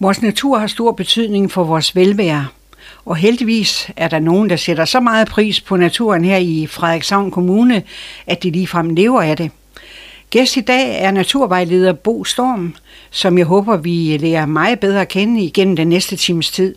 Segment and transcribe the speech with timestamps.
[0.00, 2.46] Vores natur har stor betydning for vores velvære,
[3.04, 7.30] og heldigvis er der nogen, der sætter så meget pris på naturen her i Frederikshavn
[7.30, 7.82] Kommune,
[8.26, 9.50] at de ligefrem lever af det.
[10.30, 12.74] Gæst i dag er naturvejleder Bo Storm,
[13.10, 16.74] som jeg håber, vi lærer meget bedre at kende igennem den næste times tid.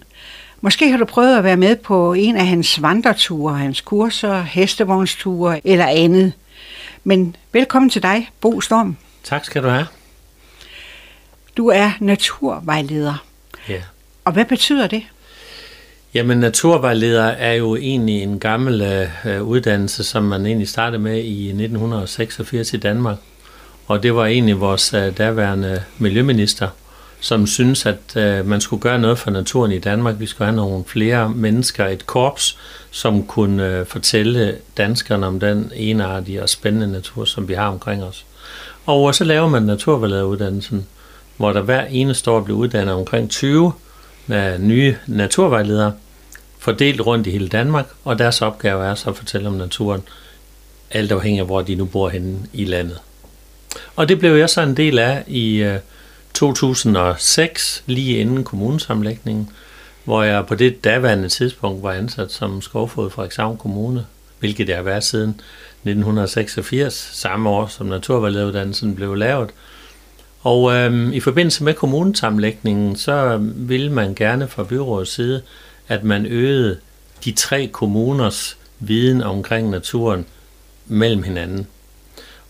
[0.61, 5.68] Måske har du prøvet at være med på en af hans vandreture, hans kurser, hestevognsture
[5.68, 6.34] eller andet.
[7.04, 8.95] Men velkommen til dig, Bo Storm.
[9.23, 9.86] Tak skal du have.
[11.57, 13.23] Du er naturvejleder.
[13.69, 13.81] Ja.
[14.25, 15.03] Og hvad betyder det?
[16.13, 18.81] Jamen, naturvejleder er jo egentlig en gammel
[19.25, 23.17] øh, uddannelse, som man egentlig startede med i 1986 i Danmark.
[23.88, 26.67] Og det var egentlig vores øh, daværende miljøminister,
[27.20, 30.20] som synes, at øh, man skulle gøre noget for naturen i Danmark.
[30.20, 32.57] Vi skulle have nogle flere mennesker, et korps,
[32.91, 38.03] som kunne øh, fortælle danskerne om den enartige og spændende natur, som vi har omkring
[38.03, 38.26] os.
[38.85, 40.87] Og så laver man naturvejlederuddannelsen,
[41.38, 43.73] hvor der hver eneste år bliver uddannet omkring 20
[44.30, 45.94] øh, nye naturvejledere,
[46.60, 50.04] fordelt rundt i hele Danmark, og deres opgave er så at fortælle om naturen,
[50.91, 52.99] alt afhængig af hvor de nu bor henne i landet.
[53.96, 55.79] Og det blev jeg så en del af i øh,
[56.34, 59.49] 2006, lige inden kommunesamlægningen,
[60.04, 64.06] hvor jeg på det daværende tidspunkt var ansat som skovfod for Eksavn Kommune,
[64.40, 69.50] hvilket jeg har været siden 1986, samme år som naturvejlederuddannelsen blev lavet.
[70.41, 75.41] Og øhm, i forbindelse med kommunesamlægningen, så ville man gerne fra byrådets side,
[75.88, 76.79] at man øgede
[77.25, 80.25] de tre kommuners viden omkring naturen
[80.85, 81.68] mellem hinanden.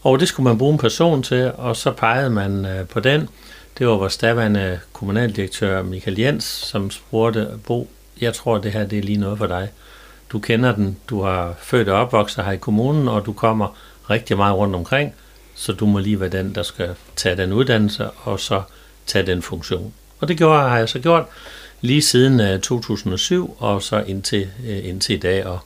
[0.01, 3.29] Og det skulle man bruge en person til, og så pegede man øh, på den.
[3.77, 7.89] Det var vores daværende kommunaldirektør Michael Jens, som spurgte, Bo,
[8.21, 9.69] jeg tror, det her det er lige noget for dig.
[10.31, 13.77] Du kender den, du har født og opvokset her i kommunen, og du kommer
[14.09, 15.13] rigtig meget rundt omkring,
[15.57, 18.61] så du må lige være den, der skal tage den uddannelse, og så
[19.07, 19.93] tage den funktion.
[20.19, 21.25] Og det gjorde, har jeg så gjort
[21.81, 25.59] lige siden øh, 2007, og så indtil, øh, indtil i dag, og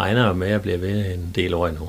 [0.00, 1.88] regner med at blive ved en del år endnu.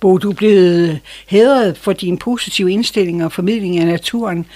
[0.00, 4.46] Bo, du er blevet hædret for din positive indstilling og formidling af naturen.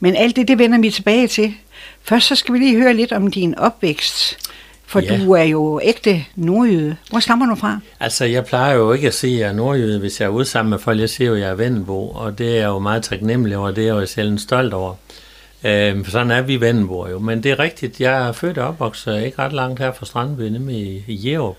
[0.00, 1.54] Men alt det, det vender vi tilbage til.
[2.02, 4.49] Først så skal vi lige høre lidt om din opvækst.
[4.90, 5.18] For ja.
[5.18, 6.96] du er jo ægte nordjyde.
[7.10, 7.78] Hvor stammer du fra?
[8.00, 10.44] Altså, jeg plejer jo ikke at sige, at jeg er nordjyde, hvis jeg er ude
[10.44, 11.00] sammen med folk.
[11.00, 13.70] Jeg siger jo, at jeg er Vendelbo, og det er jeg jo meget taknemmelig over,
[13.70, 14.94] det er jeg jo selv stolt over.
[15.64, 17.18] Øh, for sådan er vi Vendelbo jo.
[17.18, 20.42] Men det er rigtigt, jeg er født og opvokset ikke ret langt her fra Strandby,
[20.42, 21.56] nemlig i, i Jerup.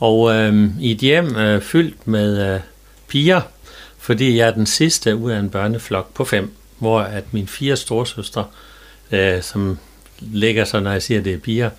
[0.00, 2.60] Og øh, i et hjem øh, fyldt med øh,
[3.08, 3.40] piger,
[3.98, 7.76] fordi jeg er den sidste ud af en børneflok på fem, hvor at mine fire
[7.76, 8.44] storsøstre,
[9.12, 9.78] øh, som
[10.20, 11.70] ligger så, når jeg siger, at det er piger,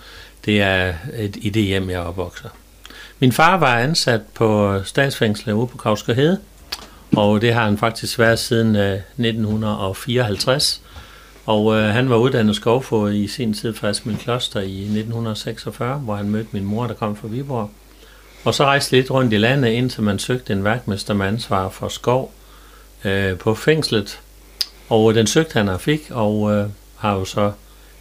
[0.47, 2.49] det er et, i det hjem, jeg opvokser.
[3.19, 6.39] Min far var ansat på statsfængslet ude på Kavskerhede,
[7.15, 10.81] og det har han faktisk været siden øh, 1954.
[11.45, 16.15] Og øh, han var uddannet skovfod i sin tid faktisk min kloster i 1946, hvor
[16.15, 17.71] han mødte min mor, der kom fra Viborg.
[18.43, 21.87] Og så rejste lidt rundt i landet, indtil man søgte en værkmester med ansvar for
[21.87, 22.33] skov
[23.05, 24.19] øh, på fængslet.
[24.89, 27.51] Og den søgte han og fik, og øh, har jo så,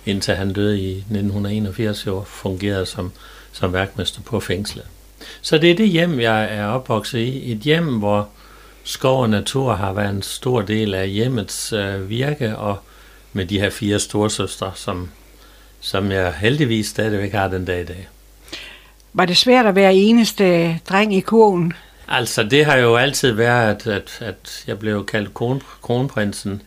[0.06, 3.12] indtil han døde i 1981, jo fungeret som,
[3.53, 4.84] som værkmester på fængslet.
[5.43, 7.53] Så det er det hjem, jeg er opvokset i.
[7.53, 8.28] Et hjem, hvor
[8.84, 12.78] skov og natur har været en stor del af hjemmets øh, virke, og
[13.33, 15.11] med de her fire storsøstre, som,
[15.81, 18.09] som jeg heldigvis stadigvæk har den dag i dag.
[19.12, 21.73] Var det svært at være eneste dreng i kurven?
[22.09, 26.62] Altså, det har jo altid været, at, at jeg blev kaldt kron, kronprinsen,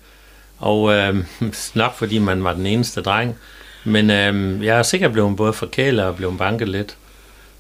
[0.60, 1.18] og øh,
[1.76, 3.36] nok fordi man var den eneste dreng.
[3.84, 6.98] Men øh, jeg er sikkert blevet både forkælet og blevet banket lidt.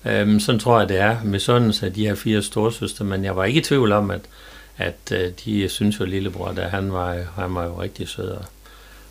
[0.05, 3.35] Øh, sådan tror jeg, det er med sådan af de her fire storsøster, men jeg
[3.35, 4.21] var ikke i tvivl om, at,
[4.77, 8.45] at øh, de synes jo lillebror, da han var, han var jo rigtig sød og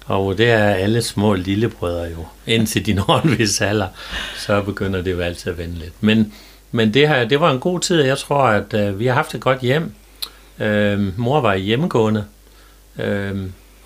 [0.09, 2.27] og det er alle små lillebrødre jo.
[2.47, 3.89] Indtil de når en vis alder,
[4.37, 6.03] så begynder det jo altid at vende lidt.
[6.03, 6.33] Men,
[6.73, 9.35] men det, her, det var en god tid, jeg tror, at øh, vi har haft
[9.35, 9.93] et godt hjem.
[10.59, 12.25] Øh, mor var hjemmegående,
[12.99, 13.37] øh,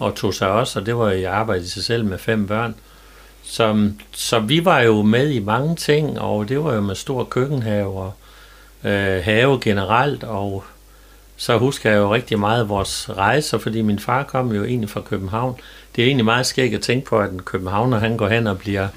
[0.02, 2.74] og tog sig også, og det var i arbejde i sig selv med fem børn.
[3.43, 7.25] Så, så vi var jo med i mange ting, og det var jo med stor
[7.25, 8.12] køkkenhave og
[8.84, 10.64] øh, have generelt, og
[11.37, 15.00] så husker jeg jo rigtig meget vores rejser, fordi min far kom jo egentlig fra
[15.00, 15.56] København.
[15.96, 18.58] Det er egentlig meget skægt at tænke på, at en københavner han går hen og
[18.58, 18.88] bliver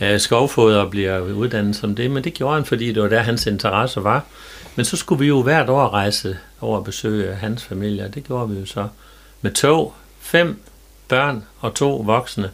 [0.00, 3.20] øh, skovfoder og bliver uddannet som det, men det gjorde han, fordi det var der,
[3.20, 4.24] hans interesse var.
[4.76, 8.24] Men så skulle vi jo hvert år rejse over at besøge hans familie, og det
[8.24, 8.88] gjorde vi jo så
[9.42, 9.94] med tog.
[10.26, 10.60] Fem
[11.08, 12.50] børn og to voksne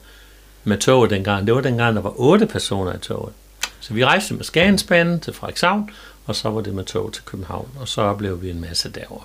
[0.65, 1.47] med tog dengang.
[1.47, 3.33] Det var dengang, der var otte personer i toget.
[3.81, 5.91] Så vi rejste med Skagensbanen til Frederikshavn,
[6.27, 9.25] og så var det med tog til København, og så oplevede vi en masse derovre.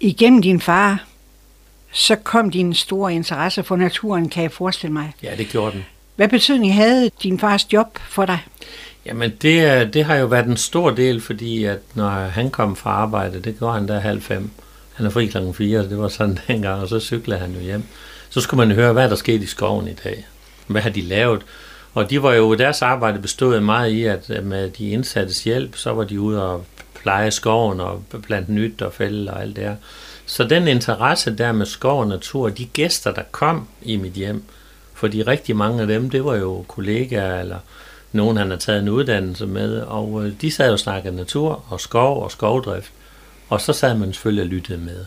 [0.00, 1.04] Igennem din far,
[1.92, 5.12] så kom din store interesse for naturen, kan jeg forestille mig.
[5.22, 5.84] Ja, det gjorde den.
[6.16, 8.38] Hvad betydning havde din fars job for dig?
[9.06, 12.90] Jamen, det, det har jo været en stor del, fordi at når han kom fra
[12.90, 14.50] arbejde, det gjorde han der halv fem.
[14.96, 17.82] Han er fri klokken 4, det var sådan dengang, og så cyklede han jo hjem.
[18.30, 20.26] Så skulle man høre, hvad der skete i skoven i dag.
[20.66, 21.42] Hvad har de lavet?
[21.94, 25.92] Og de var jo, deres arbejde bestod meget i, at med de indsattes hjælp, så
[25.92, 26.64] var de ude og
[26.94, 29.76] pleje skoven og plante nyt og fælde og alt det her.
[30.26, 34.42] Så den interesse der med skov og natur, de gæster, der kom i mit hjem,
[34.94, 37.58] fordi rigtig mange af dem, det var jo kollegaer eller
[38.12, 41.64] nogen, han har taget en uddannelse med, og øh, de sad jo og snakkede natur
[41.68, 42.92] og skov og skovdrift,
[43.48, 45.04] og så sad man selvfølgelig og lyttede med.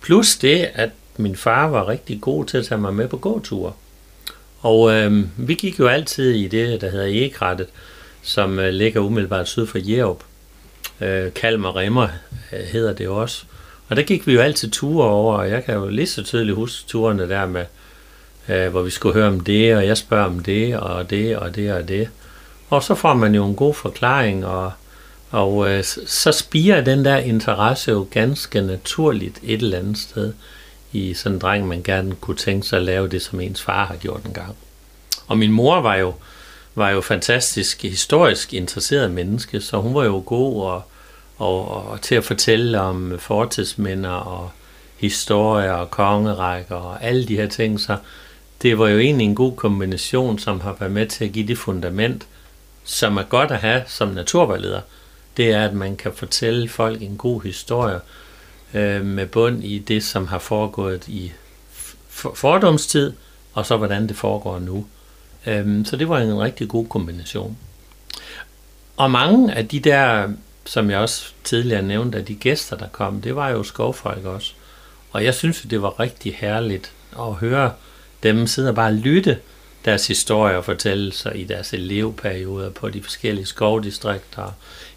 [0.00, 3.72] Plus det, at min far var rigtig god til at tage mig med på gåture.
[4.60, 7.66] Og øh, vi gik jo altid i det, der hedder Egekrattet,
[8.22, 10.22] som øh, ligger umiddelbart syd for Jerup.
[11.00, 12.08] Øh, Kalmar Remmer
[12.52, 13.44] øh, hedder det også.
[13.88, 16.56] Og der gik vi jo altid ture over, og jeg kan jo lige så tydeligt
[16.56, 17.64] huske turene der med,
[18.48, 21.56] øh, hvor vi skulle høre om det, og jeg spørger om det, og det, og
[21.56, 22.08] det, og det.
[22.68, 24.72] Og så får man jo en god forklaring, og,
[25.30, 30.32] og øh, så spiger den der interesse jo ganske naturligt et eller andet sted
[30.92, 33.84] i sådan en dreng, man gerne kunne tænke sig at lave det, som ens far
[33.86, 34.56] har gjort en gang.
[35.26, 36.14] Og min mor var jo,
[36.74, 40.82] var jo fantastisk historisk interesseret menneske, så hun var jo god og,
[41.36, 44.50] og, og til at fortælle om fortidsminder og
[44.96, 47.96] historier og kongerækker og alle de her ting, så
[48.62, 51.58] det var jo egentlig en god kombination, som har været med til at give det
[51.58, 52.26] fundament,
[52.84, 54.80] som er godt at have som naturvejleder.
[55.36, 58.00] Det er, at man kan fortælle folk en god historie
[58.74, 61.32] øh, med bund i det, som har foregået i
[62.34, 63.12] fordomstid,
[63.52, 64.86] og så hvordan det foregår nu.
[65.46, 67.56] Øh, så det var en rigtig god kombination.
[68.96, 70.28] Og mange af de der,
[70.64, 74.52] som jeg også tidligere nævnte, af de gæster, der kom, det var jo skovfolk også.
[75.10, 77.72] Og jeg synes, det var rigtig herligt at høre
[78.22, 79.38] dem sidde og bare lytte
[79.84, 84.52] deres historier og fortællelser i deres elevperioder på de forskellige skovdistrikter,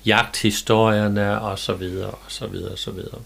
[0.06, 3.20] jagthistorierne og så videre og så videre og så videre.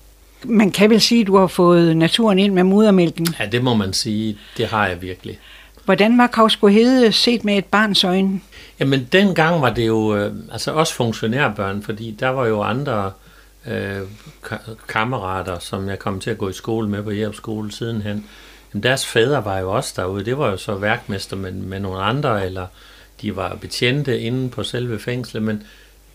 [0.46, 3.28] Man kan vel sige, at du har fået naturen ind med modermælken?
[3.40, 4.38] Ja, det må man sige.
[4.58, 5.40] Det har jeg virkelig.
[5.86, 8.42] Hvordan var Kavsbo Hede set med et barns øjne?
[8.80, 13.12] Jamen, dengang var det jo øh, altså også funktionærbørn, fordi der var jo andre
[13.68, 14.02] øh,
[14.88, 18.26] kammerater, som jeg kom til at gå i skole med på Jerup skole sidenhen.
[18.74, 20.26] Jamen, deres fædre var jo også derude.
[20.26, 22.68] Det var jo så værkmester med, med nogle andre, eller
[23.22, 25.44] de var betjente inde på selve fængslet.
[25.44, 25.64] Men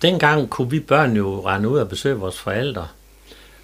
[0.02, 2.88] dengang kunne vi børn jo rende ud og besøge vores forældre.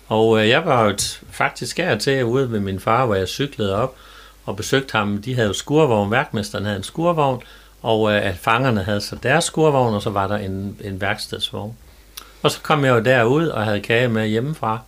[0.09, 0.97] Og øh, jeg var jo
[1.31, 3.95] faktisk her til ude med min far, hvor jeg cyklede op
[4.45, 5.23] og besøgte ham.
[5.23, 7.43] De havde jo skurvogn, værkmesteren havde en skurvogn,
[7.83, 11.77] og øh, fangerne havde så deres skurvogn, og så var der en, en værkstedsvogn.
[12.43, 14.79] Og så kom jeg jo derud og havde kage med hjemmefra,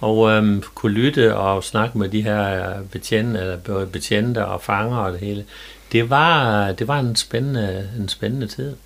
[0.00, 4.96] og øh, kunne lytte og snakke med de her øh, betjente, eller betjente og fanger
[4.96, 5.44] og det hele.
[5.92, 8.76] Det var, øh, det var en, spændende, en spændende tid.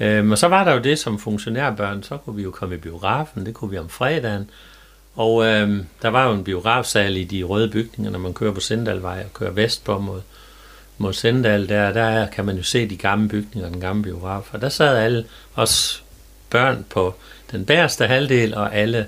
[0.00, 2.78] Øhm, og så var der jo det som funktionærbørn, så kunne vi jo komme i
[2.78, 4.50] biografen, det kunne vi om fredagen.
[5.14, 8.60] Og øhm, der var jo en biografsal i de røde bygninger, når man kører på
[8.60, 10.20] Sendalvej og kører vestpå mod,
[10.98, 11.68] mod Sendal.
[11.68, 14.48] Der, der kan man jo se de gamle bygninger, den gamle biograf.
[14.52, 16.04] Og der sad alle os
[16.50, 17.14] børn på
[17.52, 19.06] den bæreste halvdel, og alle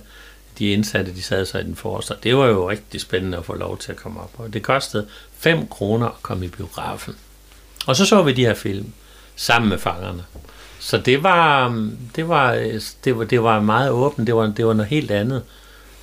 [0.59, 2.15] de indsatte, de sad så i den forreste.
[2.23, 4.31] Det var jo rigtig spændende at få lov til at komme op.
[4.39, 5.07] Og det kostede
[5.39, 7.17] 5 kroner at komme i biografen.
[7.87, 8.93] Og så så vi de her film
[9.37, 10.25] sammen med fangerne.
[10.89, 12.53] Så det var, mm, det var,
[13.05, 14.27] det var, det var meget åbent.
[14.27, 15.43] Det var, det var noget helt andet,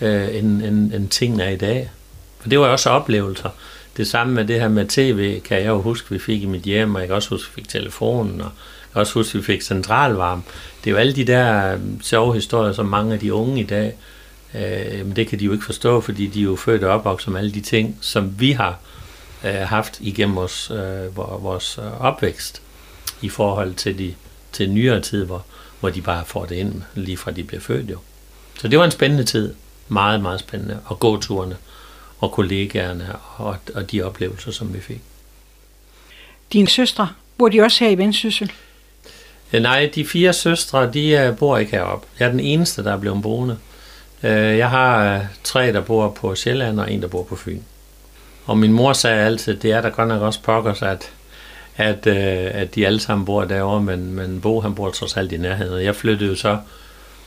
[0.01, 1.91] øh, end, end, end tingene er i dag.
[2.39, 3.49] For det var også oplevelser.
[3.97, 6.61] Det samme med det her med tv, kan jeg jo huske, vi fik i mit
[6.61, 9.43] hjem, og jeg kan også huske, vi fik telefonen, og jeg kan også huske, vi
[9.43, 10.41] fik centralvarme.
[10.83, 13.65] Det er jo alle de der mm, sjove historier, som mange af de unge i
[13.65, 13.95] dag
[14.55, 17.31] Øh, men det kan de jo ikke forstå, fordi de er jo født og opvokset
[17.31, 18.79] med alle de ting, som vi har
[19.45, 22.61] øh, haft igennem vores, øh, vores øh, opvækst
[23.21, 24.13] i forhold til de
[24.55, 25.45] til nyere tid, hvor,
[25.79, 27.97] hvor de bare får det ind, lige fra de bliver født jo.
[28.59, 29.53] Så det var en spændende tid.
[29.87, 30.79] Meget, meget spændende.
[30.85, 31.57] Og gåturene
[32.19, 35.01] og kollegaerne og, og de oplevelser, som vi fik.
[36.53, 38.51] Dine søstre, bor de også her i Vendsyssel?
[39.53, 42.07] Ja, nej, de fire søstre, de uh, bor ikke heroppe.
[42.19, 43.57] Jeg er den eneste, der er blevet boende.
[44.23, 47.61] Øh, jeg har øh, tre, der bor på Sjælland, og en, der bor på Fyn.
[48.45, 51.11] Og min mor sagde altid, det er der godt nok også pokkers, at,
[51.77, 55.31] at, øh, at de alle sammen bor derovre, men, men Bo han bor trods alt
[55.31, 55.85] i nærheden.
[55.85, 56.57] Jeg flyttede jo så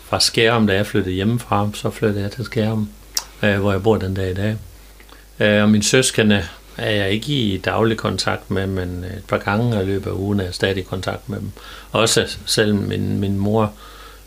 [0.05, 2.88] fra Skærum, da jeg flyttede hjemmefra, så flyttede jeg til Skærum,
[3.43, 4.57] øh, hvor jeg bor den dag i dag.
[5.40, 6.45] Øh, og min søskende
[6.76, 10.40] er jeg ikke i daglig kontakt med, men et par gange i løbet af ugen
[10.40, 11.50] er jeg stadig i kontakt med dem.
[11.93, 13.73] Også selv min, min mor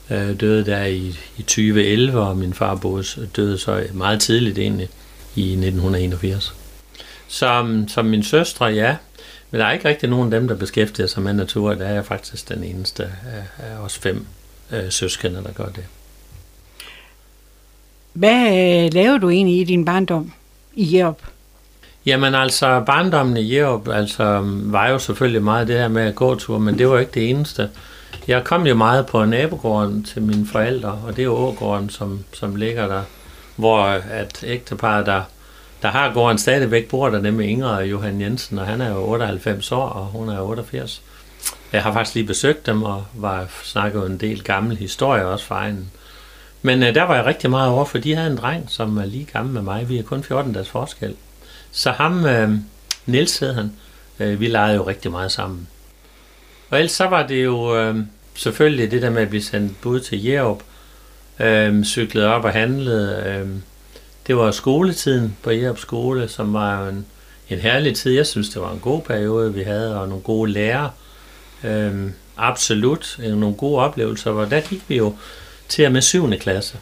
[0.09, 3.03] øh, døde der i, i 2011, og min far
[3.35, 4.89] døde så meget tidligt egentlig
[5.35, 6.53] i 1981.
[7.27, 8.95] Som, som min søstre, ja.
[9.51, 11.73] Men der er ikke rigtig nogen af dem, der beskæftiger sig med natur.
[11.73, 13.03] Der er jeg faktisk den eneste
[13.59, 14.25] af, os fem
[14.71, 15.83] øh, søskende, der gør det.
[18.13, 20.33] Hvad øh, lavede du egentlig i din barndom
[20.73, 21.21] i Jerup?
[22.05, 26.35] Jamen altså, barndommen i Jerup altså, var jo selvfølgelig meget det her med at gå
[26.35, 27.69] tur, men det var ikke det eneste.
[28.27, 32.19] Jeg kom jo meget på nabogården til mine forældre, og det er jo Ågården, som,
[32.33, 33.03] som ligger der,
[33.55, 35.21] hvor at ægteparet, der,
[35.81, 38.97] der har gården stadigvæk, bor der nemlig Inger og Johan Jensen, og han er jo
[38.97, 41.01] 98 år, og hun er 88.
[41.73, 45.55] Jeg har faktisk lige besøgt dem, og var snakket en del gammel historie også fra
[45.55, 45.91] egen.
[46.61, 49.05] Men øh, der var jeg rigtig meget over, for de havde en dreng, som er
[49.05, 49.89] lige gammel med mig.
[49.89, 51.15] Vi er kun 14 dages forskel.
[51.71, 52.51] Så ham, øh,
[53.05, 53.71] Niels hed han,
[54.19, 55.67] øh, vi legede jo rigtig meget sammen.
[56.69, 57.95] Og ellers så var det jo øh,
[58.35, 60.63] selvfølgelig det der med at blive sendt bud til Jerup,
[61.39, 63.23] øh, cyklede op og handlede.
[63.25, 63.49] Øh,
[64.27, 67.05] det var skoletiden på Jerup skole, som var en,
[67.49, 68.11] en herlig tid.
[68.11, 70.91] Jeg synes, det var en god periode, vi havde, og nogle gode lærere.
[71.63, 75.15] Øhm, absolut øh, nogle gode oplevelser, og der gik vi jo
[75.69, 76.31] til og med 7.
[76.39, 76.77] klasse.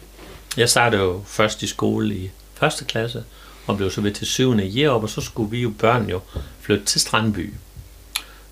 [0.56, 2.30] Jeg startede jo først i skole i
[2.62, 2.84] 1.
[2.88, 3.24] klasse,
[3.66, 4.58] og blev så ved til 7.
[4.58, 6.20] i Jerup, og så skulle vi jo børn jo
[6.60, 7.54] flytte til Strandby.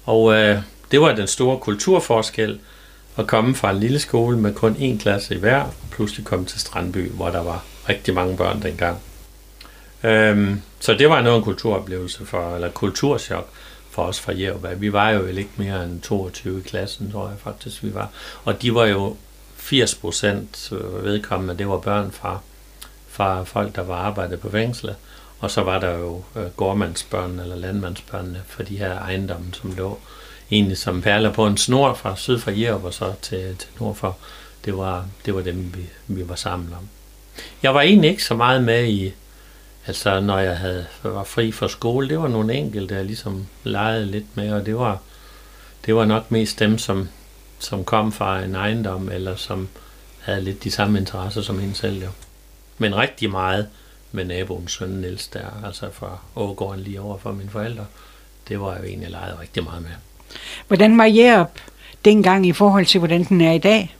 [0.04, 0.58] Og øh,
[0.90, 2.58] det var den store kulturforskel
[3.16, 6.60] at komme fra en lille skole med kun én klasse i hver, pludselig komme til
[6.60, 8.98] Strandby, hvor der var rigtig mange børn dengang.
[10.02, 13.48] Øhm, så det var noget en kulturoplevelse for, eller kulturschok
[13.90, 14.66] for os fra Jerup.
[14.76, 18.08] Vi var jo ikke mere end 22 i klassen, tror jeg faktisk, vi var.
[18.44, 19.16] Og de var jo
[19.56, 22.38] 80 procent øh, vedkommende, det var børn fra,
[23.08, 24.96] fra folk, der var arbejdet på fængslet.
[25.40, 29.98] Og så var der jo øh, gårdmandsbørn eller landmandsbørnene for de her ejendomme, som lå
[30.50, 33.94] egentlig som perler på en snor fra syd for Jerup og så til, til nord
[33.94, 34.16] for.
[34.64, 36.88] Det var, det var dem, vi, vi var sammen om.
[37.62, 39.12] Jeg var egentlig ikke så meget med i,
[39.86, 44.06] altså når jeg havde, var fri fra skole, det var nogle enkelte, jeg ligesom legede
[44.06, 44.98] lidt med, og det var,
[45.86, 47.08] det var nok mest dem, som,
[47.58, 49.68] som kom fra en ejendom, eller som
[50.20, 52.02] havde lidt de samme interesser som hende selv.
[52.02, 52.08] Jo.
[52.78, 53.68] Men rigtig meget
[54.12, 57.86] med naboens søn Niels der, altså fra Ågården lige over for mine forældre.
[58.48, 59.90] Det var jeg jo egentlig leget rigtig meget med.
[60.66, 61.60] Hvordan var Jerup
[62.04, 63.96] dengang i forhold til, hvordan den er i dag?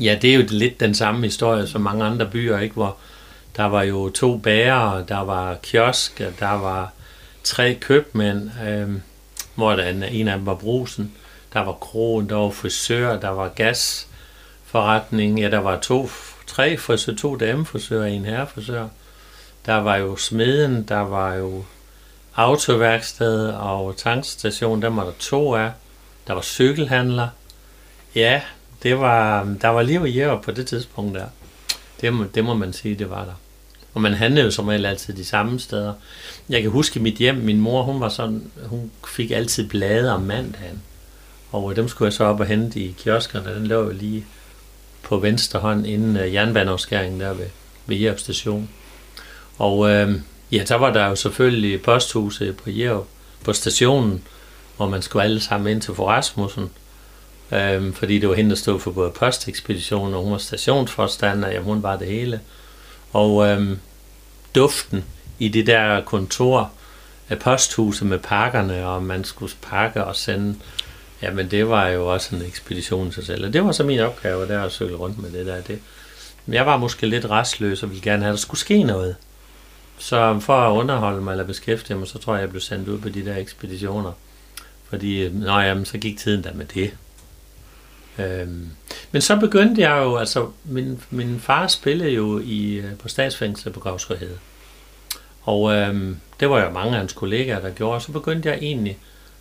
[0.00, 2.74] Ja, det er jo lidt den samme historie som mange andre byer, ikke?
[2.74, 2.96] hvor
[3.56, 6.92] der var jo to bærer, der var kiosk, der var
[7.44, 8.90] tre købmænd, øh,
[9.54, 11.12] hvor der en, af dem var brusen,
[11.52, 16.10] der var kroen, der var frisør, der var gasforretning, ja, der var to,
[16.46, 18.88] tre frisør, to damefrisører og en herrefrisør.
[19.66, 21.64] Der var jo smeden, der var jo
[22.34, 25.70] autoværksted og tankstation, der var der to af.
[26.26, 27.28] Der var cykelhandler.
[28.14, 28.42] Ja,
[28.84, 31.26] det var, der var liv i Jerup på det tidspunkt der.
[32.00, 33.34] Det må, det må man sige, det var der.
[33.94, 35.92] Og man handlede jo som regel altid de samme steder.
[36.48, 40.20] Jeg kan huske mit hjem, min mor, hun var sådan, hun fik altid blade om
[40.20, 40.82] mandagen.
[41.52, 43.54] Og øh, dem skulle jeg så op og hente i kioskerne.
[43.54, 44.26] Den lå jo lige
[45.02, 47.46] på venstre hånd inden uh, jernbaneafskæringen der ved,
[47.86, 48.68] ved Jerup station.
[49.58, 50.20] Og øh,
[50.52, 53.06] ja, så var der jo selvfølgelig posthuset på Jerup,
[53.44, 54.22] på stationen,
[54.76, 56.70] hvor man skulle alle sammen ind til Forasmussen,
[57.52, 61.60] Øhm, fordi det var hende, der stod for både postekspeditionen, og hun var stationsforstander, ja,
[61.60, 62.40] hun var det hele.
[63.12, 63.78] Og øhm,
[64.54, 65.04] duften
[65.38, 66.72] i det der kontor
[67.28, 70.56] af posthuset med pakkerne, og man skulle pakke og sende,
[71.22, 73.46] jamen det var jo også en ekspedition sig selv.
[73.46, 75.60] Og det var så min opgave der at søge rundt med det der.
[75.60, 75.78] Det.
[76.46, 79.16] Men Jeg var måske lidt restløs og ville gerne have, at der skulle ske noget.
[79.98, 82.98] Så for at underholde mig eller beskæftige mig, så tror jeg, jeg blev sendt ud
[82.98, 84.12] på de der ekspeditioner.
[84.88, 86.90] Fordi, nå jamen, så gik tiden der med det.
[88.18, 88.68] Øhm,
[89.12, 93.74] men så begyndte jeg jo, altså min, min far spillede jo i, øh, på statsfængslet
[93.74, 94.18] på Gravsgård
[95.42, 98.00] Og øhm, det var jo mange af hans kollegaer, der gjorde.
[98.00, 98.98] Så begyndte jeg egentlig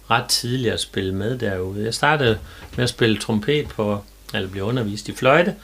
[0.09, 1.85] ret tidligt at spille med derude.
[1.85, 2.39] Jeg startede
[2.75, 4.03] med at spille trompet på,
[4.33, 5.55] eller blev undervist i fløjte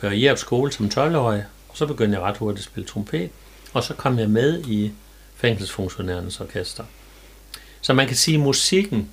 [0.00, 1.44] på Jerup skole som 12-årig.
[1.68, 3.30] Og så begyndte jeg ret hurtigt at spille trompet.
[3.72, 4.92] Og så kom jeg med i
[5.36, 6.84] fængselsfunktionærernes orkester.
[7.80, 9.10] Så man kan sige, at musikken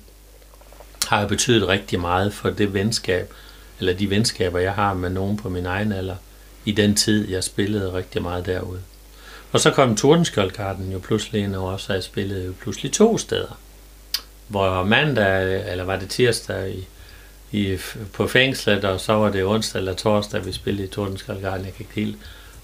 [1.04, 3.32] har betydet rigtig meget for det venskab,
[3.78, 6.16] eller de venskaber, jeg har med nogen på min egen alder,
[6.64, 8.80] i den tid, jeg spillede rigtig meget derude.
[9.52, 13.58] Og så kom Tordenskjoldkarten jo pludselig ind over, så jeg spillede jo pludselig to steder.
[14.48, 16.88] Hvor mandag, eller var det tirsdag i,
[17.52, 17.78] i,
[18.12, 21.66] på fængslet, og så var det onsdag eller torsdag, vi spillede i Tordenskjoldgarden.
[21.66, 22.16] Jeg kan ikke helt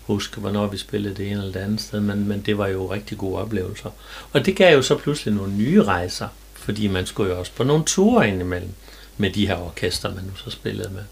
[0.07, 2.93] huske, hvornår vi spillede det ene eller det andet sted, men, men det var jo
[2.93, 3.91] rigtig gode oplevelser.
[4.33, 6.29] Og det gav jo så pludselig nogle nye rejser,
[6.69, 8.73] fordi man skulle jo også på nogle ture indimellem
[9.17, 11.03] med de her orkester, man nu så spillede med.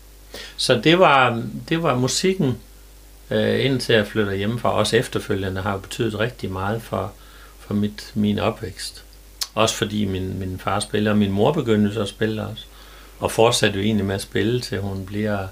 [0.56, 2.58] Så det var, det var musikken,
[3.30, 7.12] øh, indtil jeg flytter hjemmefra, også efterfølgende, har betydet rigtig meget for,
[7.58, 9.04] for mit, min opvækst.
[9.54, 12.64] Også fordi min, min far spiller, og min mor begyndte så at spille også.
[13.18, 15.46] Og fortsatte jo egentlig med at spille, til hun bliver,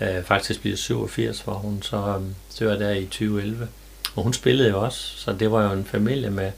[0.00, 2.22] øh, faktisk bliver 87, hvor hun så øh,
[2.58, 3.68] dør der i 2011.
[4.16, 6.52] Og hun spillede jo også, så det var jo en familie med,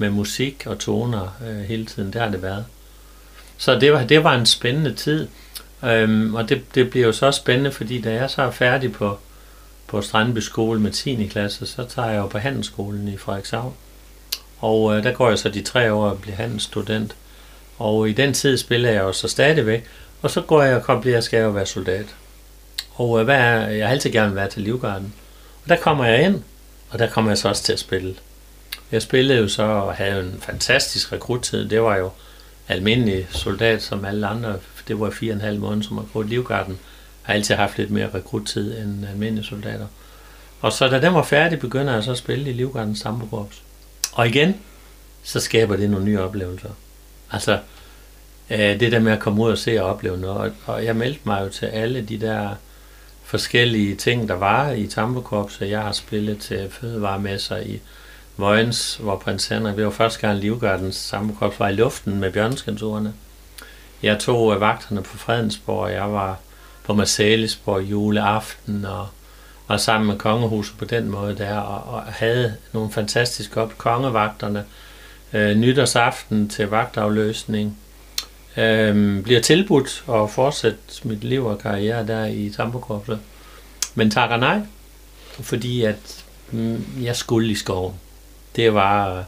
[0.00, 2.12] med musik og toner øh, hele tiden.
[2.12, 2.64] Det har det været.
[3.58, 5.28] Så det var, det var en spændende tid.
[5.84, 9.18] Øhm, og det, det bliver jo så spændende, fordi da jeg så er færdig på,
[9.86, 11.26] på Strandby skole med 10.
[11.26, 13.74] klasse, så tager jeg jo på handelsskolen i Frederikshavn.
[14.58, 17.16] Og øh, der går jeg så de tre år og bliver handelsstudent.
[17.78, 19.84] Og i den tid spiller jeg jo så stadigvæk.
[20.22, 22.06] Og så går jeg og kommer, jeg skal jo være soldat.
[22.94, 25.14] Og øh, hvad er, jeg har altid gerne været til Livgarden.
[25.62, 26.42] Og der kommer jeg ind,
[26.90, 28.14] og der kommer jeg så også til at spille.
[28.92, 31.68] Jeg spillede jo så og havde en fantastisk rekruttid.
[31.68, 32.10] Det var jo
[32.68, 34.56] almindelig soldat som alle andre.
[34.88, 36.28] Det var fire og en halv måned som rekrut.
[36.28, 36.78] Livgarden
[37.22, 39.86] har altid haft lidt mere rekruttid end almindelige soldater.
[40.60, 43.62] Og så da den var færdig, begynder jeg så at spille i Livgardens samlekorps.
[44.12, 44.54] Og igen,
[45.22, 46.70] så skaber det nogle nye oplevelser.
[47.30, 47.58] Altså,
[48.50, 50.52] øh, det der med at komme ud og se og opleve noget.
[50.66, 52.54] Og jeg meldte mig jo til alle de der
[53.24, 55.70] forskellige ting, der var i Tambokorpset.
[55.70, 57.80] Jeg har spillet til fødevaremesser i
[58.36, 63.12] Vojens, hvor prins Henrik, det var første gang Livgardens Tambokorps var i luften med bjørnskantorerne.
[64.02, 66.38] Jeg tog vagterne på Fredensborg, og jeg var
[66.84, 69.08] på Marcellesborg juleaften, og
[69.68, 74.64] var sammen med kongehuset på den måde der, og, og havde nogle fantastiske op kongevagterne.
[75.32, 77.78] Øh, nytårsaften til vagtafløsning.
[78.56, 83.18] Øh, bliver tilbudt at fortsætte mit liv og karriere der i Tambokorpset.
[83.94, 84.60] Men takker nej,
[85.40, 87.94] fordi at mm, jeg skulle i skoven.
[88.56, 89.24] Det var,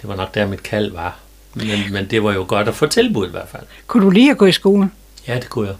[0.00, 1.18] det var nok der mit kald var.
[1.54, 3.62] Men, men det var jo godt at få tilbud i hvert fald.
[3.86, 4.90] Kunne du lige at gå i skole?
[5.28, 5.76] Ja, det kunne jeg.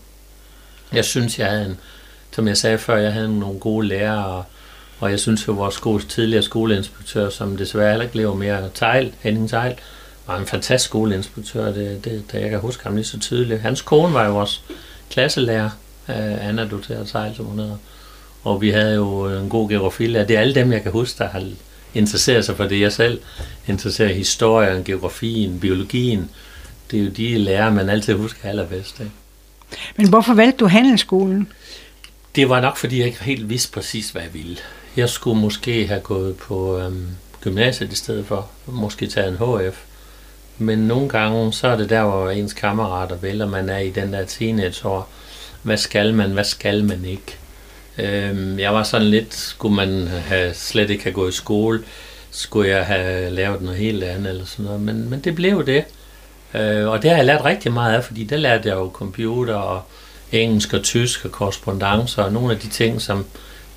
[0.92, 1.78] Jeg synes, jeg havde en,
[2.30, 4.44] som jeg sagde før, jeg havde nogle gode lærere, og,
[5.00, 9.12] og jeg synes jo, vores skole, tidligere skoleinspektør, som desværre heller ikke lever mere, Tejl,
[9.20, 9.74] Henning Tejl,
[10.26, 13.60] var en fantastisk skoleinspektør, det, det, det, jeg kan huske ham lige så tydeligt.
[13.60, 14.64] Hans kone var jo vores
[15.10, 15.70] klasselærer,
[16.08, 17.76] uh, Anna Duterte Tejl, som hun hedder.
[18.44, 20.24] Og vi havde jo en god geografilærer.
[20.24, 21.40] Det er alle dem, jeg kan huske, der har
[21.94, 22.80] interesseret sig for det.
[22.80, 23.20] Jeg selv
[23.66, 26.30] interesserer historien, geografien, biologien.
[26.90, 29.00] Det er jo de lærere, man altid husker allerbedst.
[29.00, 29.12] Ikke?
[29.96, 31.52] Men hvorfor valgte du handelsskolen?
[32.36, 34.56] Det var nok, fordi jeg ikke helt vidste præcis, hvad jeg ville.
[34.96, 37.06] Jeg skulle måske have gået på øhm,
[37.40, 38.50] gymnasiet i stedet for.
[38.66, 39.78] Måske tage en HF.
[40.58, 44.12] Men nogle gange, så er det der, hvor ens kammerater vælger, man er i den
[44.12, 45.08] der teenageår.
[45.62, 47.38] Hvad skal man, hvad skal man ikke?
[47.98, 51.82] Øhm, jeg var sådan lidt, skulle man have, slet ikke have gået i skole?
[52.30, 54.80] Skulle jeg have lavet noget helt andet eller sådan noget?
[54.80, 55.84] Men, men det blev det.
[56.54, 59.54] Øh, og det har jeg lært rigtig meget af, fordi der lærte jeg jo computer
[59.54, 59.82] og
[60.32, 63.24] engelsk og tysk og korrespondencer og nogle af de ting, som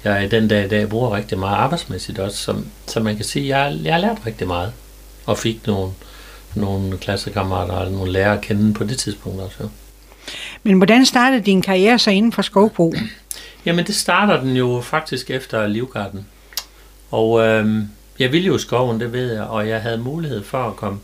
[0.04, 2.38] jeg i den dag i dag bruger rigtig meget arbejdsmæssigt også.
[2.38, 4.74] Som, som man kan sige, jeg, jeg har lært rigtig meget
[5.26, 5.92] og fik nogle,
[6.56, 9.70] nogle klassekammerater og nogle lærere at kende på det tidspunkt også.
[10.64, 12.96] Men hvordan startede din karriere så inden for skovbrug?
[13.66, 16.28] Jamen det starter den jo faktisk efter Livgarden.
[17.12, 17.84] Og øh,
[18.20, 21.00] jeg ville jo skoven, det ved jeg, og jeg havde mulighed for at komme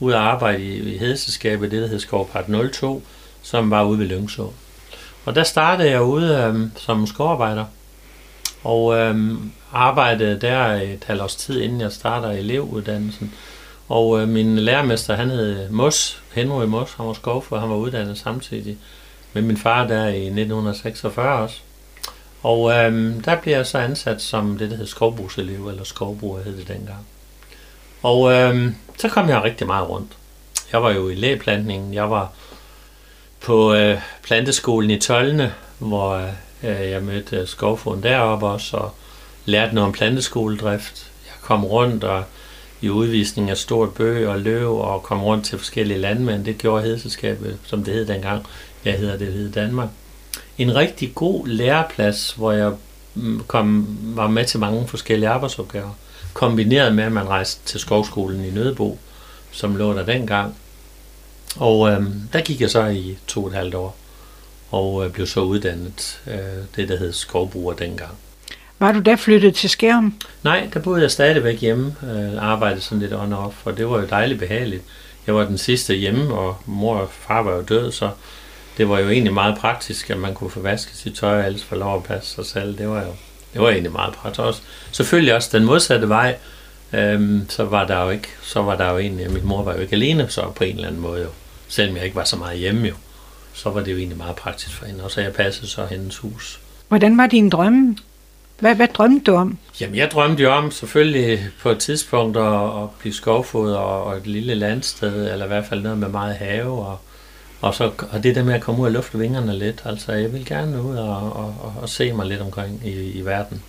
[0.00, 3.02] ud og arbejde i, i hedeselskabet, det der hed Skovpart 02,
[3.42, 4.52] som var ude ved Lyngså.
[5.24, 7.64] Og der startede jeg ude øh, som skovarbejder,
[8.64, 9.34] og øh,
[9.72, 13.34] arbejdede der et halvt års tid, inden jeg starter elevuddannelsen.
[13.88, 18.18] Og øh, min lærermester, han hed Mos, Henry Mos, han var skovfører, han var uddannet
[18.18, 18.78] samtidig
[19.32, 21.60] med min far der i 1946 også.
[22.42, 26.56] Og øhm, der blev jeg så ansat som det, der hed skovbrugselev, eller skovbruger hed
[26.56, 27.06] det dengang.
[28.02, 30.12] Og øhm, så kom jeg rigtig meget rundt.
[30.72, 32.32] Jeg var jo i lægeplantningen, jeg var
[33.40, 36.14] på øh, planteskolen i Tolne, hvor
[36.62, 38.94] øh, jeg mødte øh, skovfoden deroppe også, og
[39.44, 41.10] lærte noget om planteskoledrift.
[41.26, 42.24] Jeg kom rundt og
[42.80, 46.44] i udvisning af stort bøg og løv, og kom rundt til forskellige landmænd.
[46.44, 48.46] Det gjorde hedeselskabet, som det hed dengang.
[48.84, 49.88] Jeg hedder det hed Danmark.
[50.58, 52.72] En rigtig god læreplads, hvor jeg
[53.14, 55.90] mm, kom, var med til mange forskellige arbejdsopgaver
[56.38, 58.98] kombineret med, at man rejste til skovskolen i Nødebo,
[59.50, 60.56] som lå der dengang.
[61.56, 63.96] Og øh, der gik jeg så i to og et halvt år,
[64.70, 66.36] og øh, blev så uddannet øh,
[66.76, 68.10] det, der hed skovbruger dengang.
[68.78, 70.14] Var du da flyttet til Skærm?
[70.42, 73.98] Nej, der boede jeg stadigvæk hjemme, øh, arbejdede sådan lidt on off, og det var
[73.98, 74.82] jo dejligt behageligt.
[75.26, 78.10] Jeg var den sidste hjemme, og mor og far var jo døde, så
[78.78, 81.64] det var jo egentlig meget praktisk, at man kunne få vasket sit tøj og ellers
[81.64, 82.78] få lov at passe sig selv.
[82.78, 83.12] Det var jo
[83.52, 84.60] det var egentlig meget praktisk også.
[84.92, 86.36] Selvfølgelig også den modsatte vej,
[86.92, 89.80] øhm, så var der jo ikke, så var der jo egentlig, min mor var jo
[89.80, 91.28] ikke alene, så på en eller anden måde jo.
[91.68, 92.94] Selvom jeg ikke var så meget hjemme jo,
[93.52, 95.04] så var det jo egentlig meget praktisk for hende.
[95.04, 96.60] Og så jeg passede så hendes hus.
[96.88, 97.96] Hvordan var din drømme?
[98.58, 99.58] Hvad, hvad drømte du om?
[99.80, 104.16] Jamen, jeg drømte jo om selvfølgelig på et tidspunkt at, at blive skovfod og, og
[104.16, 106.98] et lille landsted, eller i hvert fald noget med meget have, og,
[107.60, 109.82] og, så, og det der med at komme ud og lufte vingerne lidt.
[109.84, 113.24] Altså, jeg vil gerne ud og, og, og, og se mig lidt omkring i, i
[113.24, 113.62] verden.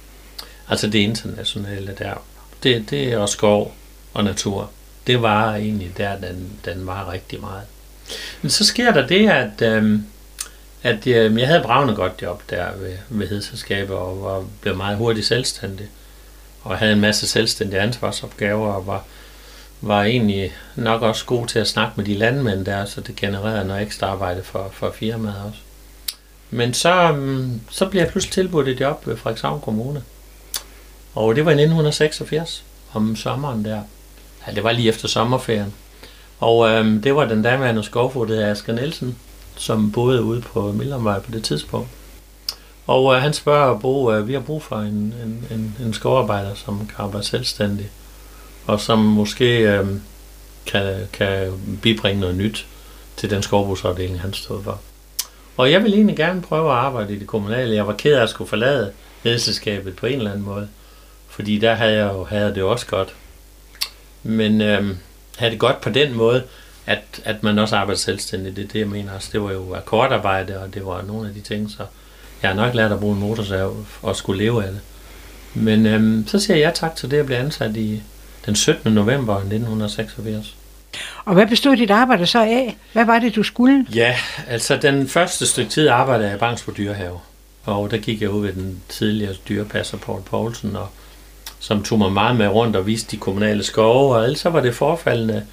[0.69, 2.13] Altså det internationale der.
[2.63, 3.75] Det, det er også skov
[4.13, 4.69] og natur.
[5.08, 7.63] Det var egentlig der, den, den var rigtig meget.
[8.41, 10.06] Men så sker der det, at, øhm,
[10.84, 14.97] at øhm, jeg havde bravende godt job der ved, ved Hedselskabet, og var, blev meget
[14.97, 15.88] hurtigt selvstændig.
[16.62, 19.06] Og havde en masse selvstændige ansvarsopgaver, og var,
[19.82, 23.68] var egentlig nok også god til at snakke med de landmænd der, så det genererede
[23.68, 25.60] noget ekstra arbejde for, for firmaet også.
[26.50, 30.04] Men så, mm, så blev jeg pludselig tilbudt et job ved Frederikshavn Kommune.
[31.15, 32.63] Og det var i 1986,
[32.94, 33.82] om sommeren der.
[34.48, 35.74] Ja, det var lige efter sommerferien.
[36.39, 39.18] Og øhm, det var den daværende skovfod, af Asger Nielsen,
[39.58, 41.89] som boede ude på Millervej på det tidspunkt.
[42.88, 46.56] Og øh, han spørger Bo, øh, vi har brug for en, en, en, en skovarbejder,
[46.56, 47.89] som kan arbejde selvstændig,
[48.69, 49.86] og som måske øh,
[50.65, 51.51] kan, kan
[51.82, 52.65] bibringe noget nyt
[53.17, 54.82] til den skovbrugsafdeling, han stod for.
[55.58, 57.75] Og jeg ville egentlig gerne prøve at arbejde i det kommunale.
[57.75, 58.91] Jeg var ked af at skulle forlade
[59.23, 60.67] ledelseskabet på en eller anden måde,
[61.27, 63.15] fordi der havde jeg jo havde det også godt.
[64.23, 64.95] Men øh,
[65.38, 66.43] havde det godt på den måde,
[66.86, 68.55] at, at man også arbejder selvstændigt.
[68.55, 69.29] Det er det, jeg mener også.
[69.32, 71.86] Det var jo akkordarbejde, og det var nogle af de ting, så
[72.41, 74.82] jeg har nok lært at bruge en motorsav og skulle leve af det.
[75.53, 78.01] Men øhm, så siger jeg tak til det, at blive ansat i
[78.50, 78.94] den 17.
[78.94, 80.56] november 1986.
[81.26, 82.78] Og hvad bestod dit arbejde så af?
[82.94, 83.86] Hvad var det, du skulle?
[83.96, 84.16] Ja,
[84.48, 87.20] altså den første stykke tid arbejdede jeg i Bangsbo Dyrehave.
[87.66, 90.88] Og der gik jeg ud ved den tidligere dyrepasser Paul Poulsen, og,
[91.60, 94.16] som tog mig meget med rundt og viste de kommunale skove.
[94.16, 95.46] Og ellers så var det forfaldende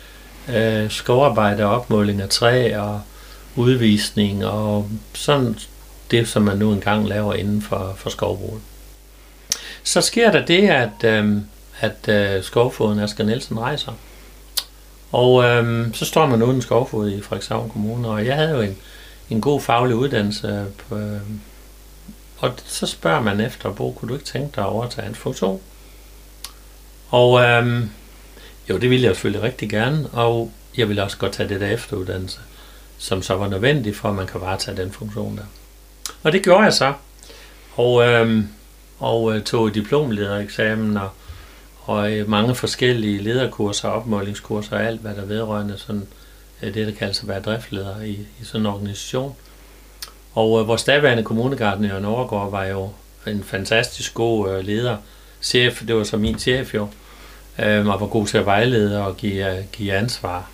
[0.49, 3.01] øh, skovarbejde, opmåling af træ og
[3.57, 5.57] udvisning og sådan
[6.11, 8.61] det, som man nu engang laver inden for, for skovbruget.
[9.83, 11.37] Så sker der det, at, øh,
[11.81, 13.93] at øh, skovfoden Asger Nielsen rejser.
[15.12, 18.77] Og øh, så står man uden skovfod i Frederikshavn Kommune, og jeg havde jo en,
[19.31, 20.49] en god faglig uddannelse.
[20.49, 21.21] Øh, på, øh,
[22.39, 25.61] og så spørger man efter, Bo, kunne du ikke tænke dig at overtage en funktion?
[27.09, 27.85] Og øh,
[28.71, 31.67] jo, det ville jeg selvfølgelig rigtig gerne, og jeg ville også godt tage det der
[31.67, 32.39] efteruddannelse,
[32.99, 35.45] som så var nødvendigt for, at man kan varetage den funktion der.
[36.23, 36.93] Og det gjorde jeg så.
[37.77, 38.45] Og, øh,
[38.99, 41.11] og øh, tog diplomledereksamen og,
[41.87, 46.07] og øh, mange forskellige lederkurser, opmålingskurser og alt, hvad der vedrørende sådan,
[46.62, 49.37] øh, det, der kaldes at være driftleder i, i sådan en organisation.
[50.35, 52.90] Og øh, vores daværende kommunegarden Jørgen Overgaard, var jo
[53.27, 54.96] en fantastisk god øh, leder.
[55.42, 56.88] Chef, det var så min chef jo,
[57.59, 60.51] øh, og var god til at vejlede og give, øh, give ansvar.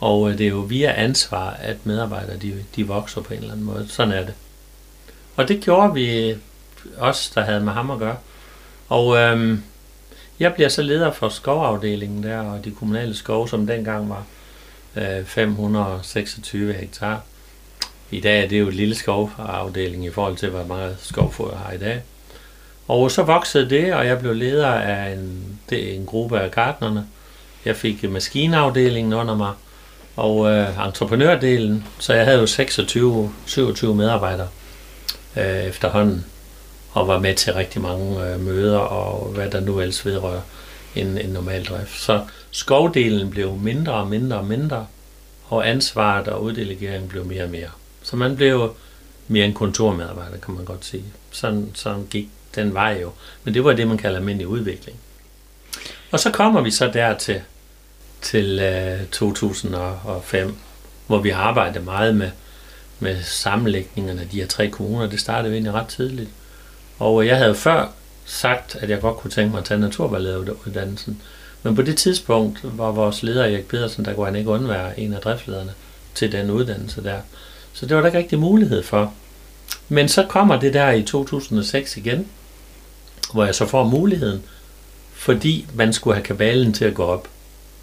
[0.00, 3.52] Og øh, det er jo via ansvar, at medarbejdere de, de vokser på en eller
[3.52, 3.86] anden måde.
[3.88, 4.34] Sådan er det.
[5.36, 6.34] Og det gjorde vi
[6.98, 8.16] også, der havde med ham at gøre.
[8.88, 9.58] Og øh,
[10.40, 14.24] jeg bliver så leder for skovafdelingen der, og de kommunale skove, som dengang var
[14.96, 17.22] øh, 526 hektar.
[18.10, 21.58] I dag er det jo et lille skovafdeling i forhold til, hvor meget skovfod jeg
[21.58, 22.02] har i dag.
[22.88, 27.06] Og så voksede det, og jeg blev leder af en, det, en gruppe af gartnerne.
[27.64, 29.52] Jeg fik maskinafdelingen under mig,
[30.16, 34.48] og øh, entreprenørdelen, så jeg havde jo 26, 27 medarbejdere
[35.36, 36.24] øh, efterhånden,
[36.94, 40.40] og var med til rigtig mange øh, møder og hvad der nu ellers vedrører
[40.94, 42.00] en, en normal drift.
[42.00, 44.86] Så skovdelen blev mindre og mindre og mindre,
[45.44, 47.70] og ansvaret og uddelegeringen blev mere og mere.
[48.02, 48.74] Så man blev
[49.28, 51.04] mere en kontormedarbejder, kan man godt sige.
[51.30, 53.10] Sådan, sådan gik den vej jo.
[53.44, 54.98] Men det var det, man kalder almindelig udvikling.
[56.10, 57.40] Og så kommer vi så der til,
[58.20, 60.56] til øh, 2005,
[61.06, 62.30] hvor vi arbejdede meget med
[62.98, 65.06] med sammenlægningerne af de her tre kommuner.
[65.06, 66.30] Det startede vi egentlig ret tidligt.
[66.98, 67.92] Og jeg havde før
[68.24, 71.20] sagt, at jeg godt kunne tænke mig at tage naturvejlederuddannelsen.
[71.62, 75.12] Men på det tidspunkt var vores leder Erik Pedersen, der kunne han ikke undvære en
[75.12, 75.72] af driftslederne
[76.14, 77.18] til den uddannelse der.
[77.72, 79.12] Så det var der ikke rigtig mulighed for.
[79.88, 82.26] Men så kommer det der i 2006 igen,
[83.32, 84.42] hvor jeg så får muligheden,
[85.12, 87.28] fordi man skulle have kabalen til at gå op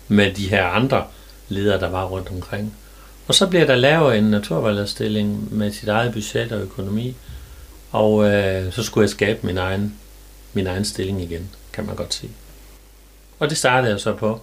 [0.07, 1.03] med de her andre
[1.49, 2.75] ledere, der var rundt omkring.
[3.27, 7.15] Og så bliver der lavet en naturvalgstilling med sit eget budget og økonomi,
[7.91, 9.95] og øh, så skulle jeg skabe min egen,
[10.53, 12.31] min egen stilling igen, kan man godt sige.
[13.39, 14.41] Og det startede jeg så på,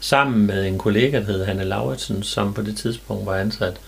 [0.00, 3.80] sammen med en kollega, der hed Hanne Lauritsen, som på det tidspunkt var ansat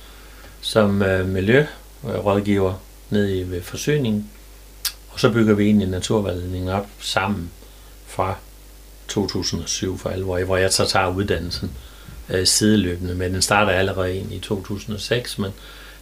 [0.61, 2.75] som øh, miljørådgiver
[3.11, 4.31] nede i ved forsyningen.
[5.09, 7.51] Og så bygger vi egentlig naturvejledningen op sammen
[8.07, 8.35] fra
[9.09, 11.71] 2007 for alvor, hvor jeg så tager uddannelsen
[12.29, 15.51] øh, sideløbende, men den starter allerede ind i 2006, men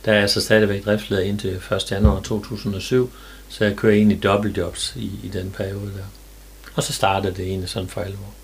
[0.05, 1.91] der er altså stadigvæk driftsleder indtil 1.
[1.91, 3.13] januar 2007,
[3.49, 6.05] Så jeg kører egentlig dobbeltjobs i, i den periode der.
[6.75, 8.35] Og så startede det egentlig sådan for alvor.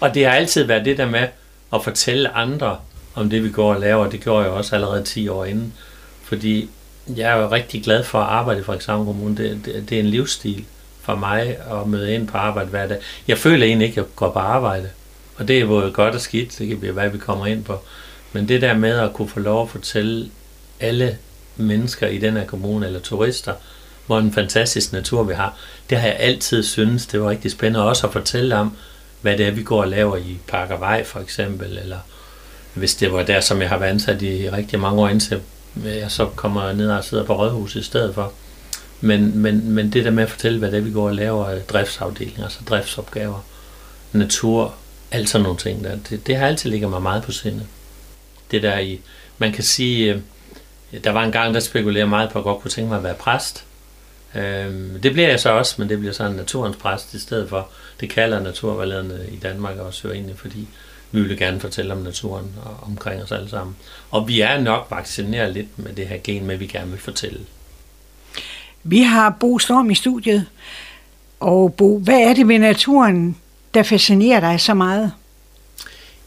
[0.00, 1.28] Og det har altid været det der med
[1.74, 2.78] at fortælle andre
[3.14, 4.10] om det, vi går og laver.
[4.10, 5.72] Det gjorde jeg også allerede 10 år inden.
[6.22, 6.70] Fordi
[7.16, 9.36] jeg er jo rigtig glad for at arbejde i Frederikshavn Kommune.
[9.36, 10.64] Det, det, det er en livsstil
[11.02, 12.98] for mig at møde ind på arbejde hver dag.
[13.28, 14.88] Jeg føler egentlig ikke, at jeg går på arbejde.
[15.36, 17.78] Og det er både godt og skidt, det kan blive, hvad vi kommer ind på.
[18.32, 20.30] Men det der med at kunne få lov at fortælle
[20.80, 21.18] alle
[21.56, 23.54] mennesker i den her kommune, eller turister,
[24.06, 25.56] hvor en fantastisk natur vi har,
[25.90, 28.76] det har jeg altid syntes, det var rigtig spændende også at fortælle om,
[29.20, 31.98] hvad det er, vi går og laver i Parkervej for eksempel, eller
[32.74, 35.40] hvis det var der, som jeg har været ansat i rigtig mange år, indtil
[35.84, 38.32] jeg så kommer ned og sidder på rådhuset i stedet for.
[39.00, 41.46] Men, men, men det der med at fortælle, hvad det er, vi går og laver,
[41.46, 43.44] øh, driftsafdelinger, altså driftsopgaver,
[44.12, 44.74] natur,
[45.10, 47.66] alt sådan nogle ting, der, det, det har altid ligget mig meget på sinde.
[48.50, 49.00] Det der i,
[49.38, 50.20] man kan sige, øh,
[51.04, 53.04] der var en gang, der spekulerer meget på, at jeg godt kunne tænke mig at
[53.04, 53.64] være præst.
[54.34, 57.68] Øhm, det bliver jeg så også, men det bliver sådan naturens præst i stedet for.
[58.00, 60.68] Det kalder naturvejlederne i Danmark også jo egentlig, fordi
[61.12, 63.76] vi vil gerne fortælle om naturen og omkring os alle sammen.
[64.10, 67.40] Og vi er nok vaccineret lidt med det her gen med, vi gerne vil fortælle.
[68.82, 70.46] Vi har Bo Storm i studiet.
[71.40, 73.36] Og Bo, hvad er det ved naturen,
[73.74, 75.12] der fascinerer dig så meget?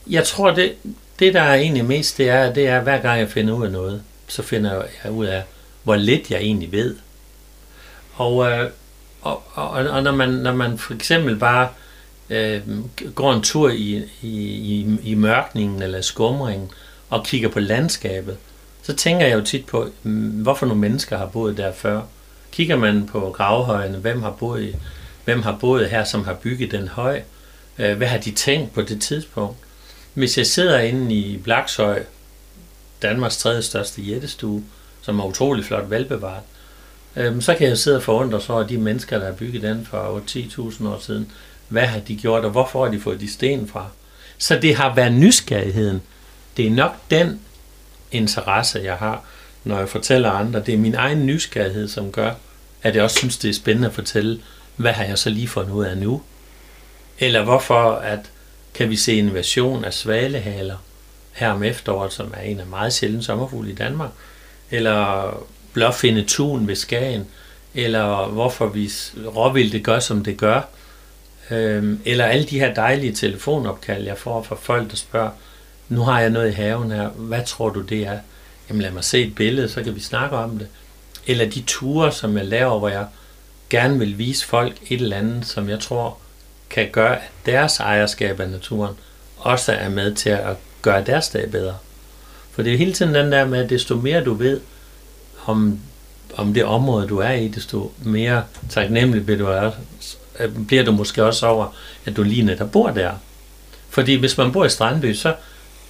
[0.09, 0.73] Jeg tror, det,
[1.19, 3.71] det der er egentlig mest, det er, det er, hver gang jeg finder ud af
[3.71, 5.43] noget, så finder jeg ud af,
[5.83, 6.95] hvor lidt jeg egentlig ved.
[8.13, 8.69] Og, øh,
[9.21, 11.69] og, og, og når, man, når man for eksempel bare
[12.29, 12.61] øh,
[13.15, 16.71] går en tur i, i, i, i mørkningen eller skumringen
[17.09, 18.37] og kigger på landskabet,
[18.83, 22.01] så tænker jeg jo tit på, mm, hvorfor nogle mennesker har boet der før.
[22.51, 24.75] Kigger man på gravhøjene, hvem har boet,
[25.25, 27.21] hvem har boet her, som har bygget den høj?
[27.79, 29.57] Øh, hvad har de tænkt på det tidspunkt?
[30.13, 32.03] Hvis jeg sidder inde i Blakshøj
[33.03, 34.63] Danmarks tredje største jættestue,
[35.01, 36.43] som er utrolig flot velbevaret,
[37.15, 39.85] øh, så kan jeg sidde og forundre sig over de mennesker, der har bygget den
[39.85, 41.31] for 10.000 år siden.
[41.67, 43.87] Hvad har de gjort, og hvorfor har de fået de sten fra?
[44.37, 46.01] Så det har været nysgerrigheden.
[46.57, 47.39] Det er nok den
[48.11, 49.23] interesse, jeg har,
[49.63, 50.59] når jeg fortæller andre.
[50.59, 52.33] Det er min egen nysgerrighed, som gør,
[52.83, 54.39] at jeg også synes, det er spændende at fortælle,
[54.75, 56.21] hvad har jeg så lige fundet ud af nu?
[57.19, 58.19] Eller hvorfor at
[58.73, 60.77] kan vi se en version af svalehaler
[61.33, 64.09] her om efteråret, som er en af meget sjældne sommerfugle i Danmark?
[64.71, 65.37] Eller
[65.73, 67.27] blåfinde tun ved Skagen?
[67.73, 68.91] Eller hvorfor vi
[69.35, 70.61] råvildt gør, som det gør?
[71.51, 75.29] Øhm, eller alle de her dejlige telefonopkald, jeg får fra folk, der spørger,
[75.89, 78.19] nu har jeg noget i haven her, hvad tror du det er?
[78.69, 80.67] Jamen lad mig se et billede, så kan vi snakke om det.
[81.27, 83.07] Eller de ture, som jeg laver, hvor jeg
[83.69, 86.17] gerne vil vise folk et eller andet, som jeg tror
[86.69, 88.95] kan gøre, at deres ejerskab af naturen
[89.37, 91.75] også er med til at gøre deres dag bedre.
[92.51, 94.59] For det er hele tiden den der med, at desto mere du ved
[95.45, 95.79] om,
[96.35, 99.71] om det område, du er i, desto mere taknemmelig bliver du,
[100.67, 103.11] bliver du måske også over, at du lige netop bor der.
[103.89, 105.35] Fordi hvis man bor i Strandby, så,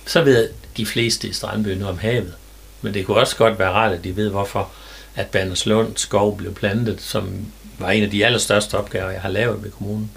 [0.06, 2.34] så ved de fleste i Strandby nu om havet.
[2.82, 4.70] Men det kunne også godt være rart, at de ved, hvorfor
[5.16, 7.46] at Banderslund skov blev plantet, som
[7.80, 10.12] var en af de allerstørste opgaver, jeg har lavet ved kommunen.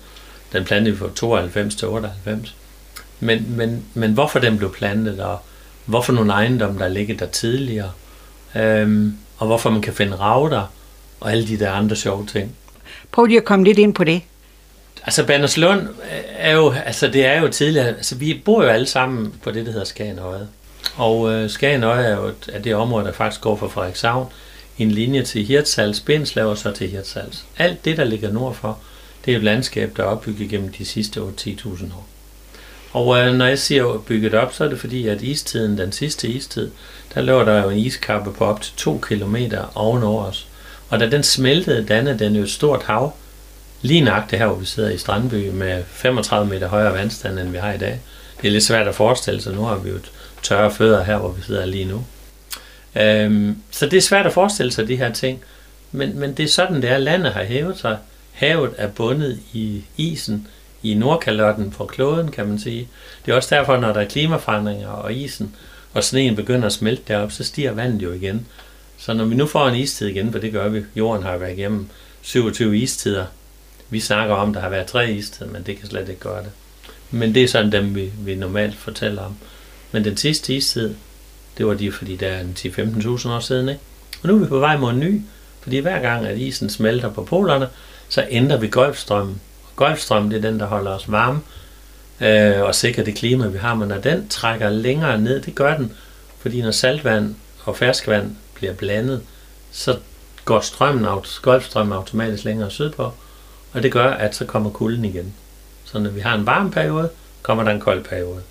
[0.53, 2.55] Den plantede vi fra 92 til 98.
[3.20, 5.38] Men, men, men hvorfor den blev plantet, og
[5.85, 7.92] hvorfor nogle ejendomme, der ligger der tidligere,
[8.57, 10.72] øhm, og hvorfor man kan finde rauter,
[11.20, 12.57] og alle de der andre sjove ting.
[13.12, 14.22] Prøv lige at komme lidt ind på det.
[15.02, 15.88] Altså Banderslund
[16.29, 19.66] er jo, altså det er jo tidligere, altså vi bor jo alle sammen på det,
[19.66, 20.48] der hedder Skagenøje.
[20.96, 24.26] Og øh, Skagenøje er jo et, er det område, der faktisk går fra Frederikshavn,
[24.79, 27.44] en linje til Hirtshals, Bindslev og så til Hirtshals.
[27.59, 28.79] Alt det, der ligger nordfor,
[29.24, 32.07] det er et landskab, der er opbygget gennem de sidste 8-10.000 år.
[32.96, 36.28] Og øh, når jeg siger bygget op, så er det fordi, at istiden, den sidste
[36.28, 36.70] istid,
[37.14, 39.37] der lå der jo en iskappe på op til 2 km
[39.74, 40.46] ovenover os.
[40.88, 43.12] Og da den smeltede, dannede den jo et stort hav,
[43.82, 47.56] lige nøjagtigt her, hvor vi sidder i Strandby, med 35 meter højere vandstand, end vi
[47.56, 48.00] har i dag.
[48.42, 49.54] Det er lidt svært at forestille sig.
[49.54, 49.98] Nu har vi jo
[50.42, 52.04] tørre fødder her, hvor vi sidder lige nu.
[52.96, 55.40] Øhm, så det er svært at forestille sig de her ting.
[55.92, 56.98] Men, men det er sådan, det er.
[56.98, 57.98] Landet har hævet sig.
[58.32, 60.48] Havet er bundet i isen
[60.83, 62.89] i Nordkalotten på kloden, kan man sige.
[63.27, 65.55] Det er også derfor, når der er klimaforandringer og isen
[65.95, 68.47] og sneen begynder at smelte derop, så stiger vandet jo igen.
[68.99, 71.53] Så når vi nu får en istid igen, for det gør vi, jorden har været
[71.59, 71.89] igennem
[72.23, 73.27] 27 istider.
[73.91, 76.43] Vi snakker om, at der har været tre istider, men det kan slet ikke gøre
[76.43, 76.51] det.
[77.11, 79.37] Men det er sådan dem, vi, vi normalt fortæller om.
[79.93, 80.95] Men den sidste istid,
[81.59, 83.81] det var de, fordi der er 10-15.000 år siden, ikke?
[84.23, 85.23] Og nu er vi på vej mod en ny,
[85.61, 87.69] fordi hver gang, at isen smelter på polerne,
[88.09, 89.41] så ændrer vi golfstrømmen.
[89.77, 91.41] Golfstrøm, det er den, der holder os varme
[92.21, 93.75] øh, og sikrer det klima, vi har.
[93.75, 95.93] Men når den trækker længere ned, det gør den,
[96.39, 97.35] fordi når saltvand
[97.65, 99.23] og ferskvand bliver blandet,
[99.73, 99.99] så
[100.45, 101.07] går strømmen,
[101.43, 103.12] golfstrømmen automatisk længere sydpå,
[103.73, 105.35] og det gør, at så kommer kulden igen.
[105.85, 107.11] Så når vi har en varm periode,
[107.43, 108.43] kommer der en kold periode.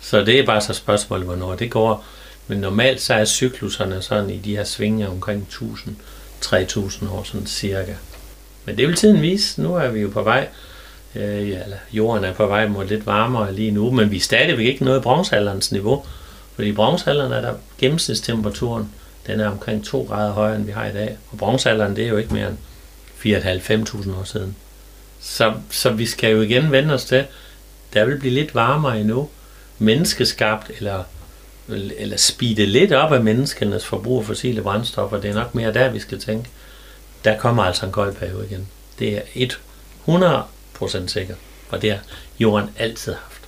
[0.00, 2.04] Så det er bare så spørgsmålet, hvornår det går.
[2.46, 5.96] Men normalt så er cykluserne sådan i de her svinger omkring 1000,
[6.40, 7.94] 3000 år sådan cirka.
[8.64, 9.62] Men det vil tiden vise.
[9.62, 10.48] Nu er vi jo på vej,
[11.14, 11.60] øh, ja,
[11.92, 15.02] jorden er på vej mod lidt varmere lige nu, men vi er stadigvæk ikke nået
[15.02, 16.04] bronzealderens niveau.
[16.54, 18.88] Fordi i bronzealderen er der gennemsnitstemperaturen,
[19.26, 21.16] den er omkring 2 grader højere, end vi har i dag.
[21.32, 22.58] Og bronzealderen, det er jo ikke mere end
[23.24, 24.56] 4.500-5.000 år siden.
[25.20, 27.24] Så, så vi skal jo igen vende os til,
[27.94, 29.28] der vil blive lidt varmere endnu.
[29.78, 31.04] Menneskeskabt, eller,
[31.98, 35.20] eller speede lidt op af menneskenes forbrug af fossile brændstoffer.
[35.20, 36.48] Det er nok mere der, vi skal tænke.
[37.24, 38.68] Der kommer altså en kold periode igen.
[38.98, 39.48] Det er
[40.08, 41.38] 100% sikkert,
[41.70, 42.00] og det har
[42.38, 43.40] jorden altid haft.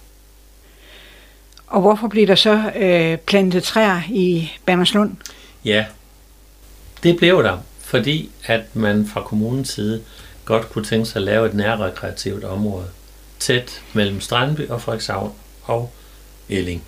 [1.67, 5.17] Og hvorfor bliver der så øh, plantet træer i Banderslund?
[5.65, 5.87] Ja,
[7.03, 10.03] det blev der, fordi at man fra kommunens side
[10.45, 12.87] godt kunne tænke sig at lave et nærrekreativt område
[13.39, 15.33] tæt mellem Strandby og Frederikshavn
[15.63, 15.93] og
[16.49, 16.85] Elling.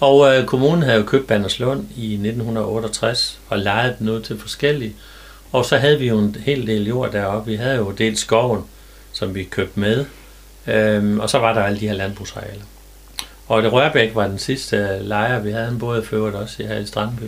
[0.00, 4.94] Og øh, kommunen havde jo købt Banderslund i 1968 og lejet den ud til forskellige.
[5.52, 7.50] Og så havde vi jo en hel del jord deroppe.
[7.50, 8.64] Vi havde jo delt skoven,
[9.12, 10.04] som vi købte med.
[10.66, 12.64] Øhm, og så var der alle de her landbrugsarealer.
[13.48, 16.78] Og det Rørbæk var den sidste øh, lejer, vi havde en både før også her
[16.78, 17.22] i Strandby.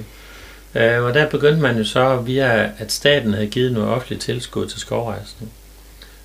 [0.74, 4.66] Øh, og der begyndte man jo så via, at staten havde givet noget offentligt tilskud
[4.66, 5.52] til skovrejsning.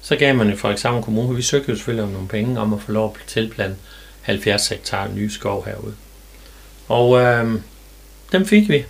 [0.02, 2.74] Så gav man jo for eksempel kommunen, vi søgte jo selvfølgelig om nogle penge om
[2.74, 3.78] at få lov at tilplante
[4.22, 5.94] 70 hektar ny skov herude.
[6.88, 7.62] Og øh,
[8.32, 8.86] dem fik vi.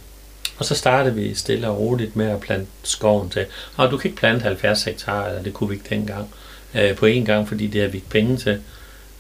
[0.60, 3.46] Og så startede vi stille og roligt med at plante skoven til.
[3.76, 6.30] Og du kan ikke plante 70 hektar, eller det kunne vi ikke dengang,
[6.76, 8.62] øh, på én gang, fordi det har vi ikke penge til.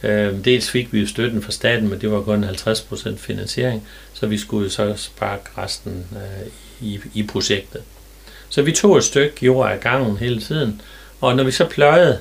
[0.03, 4.27] Øh, dels fik vi jo støtten fra staten, men det var kun 50% finansiering, så
[4.27, 6.47] vi skulle så sparke resten øh,
[6.81, 7.81] i, i projektet.
[8.49, 10.81] Så vi tog et stykke jord af gangen hele tiden,
[11.21, 12.19] og når vi så pløjede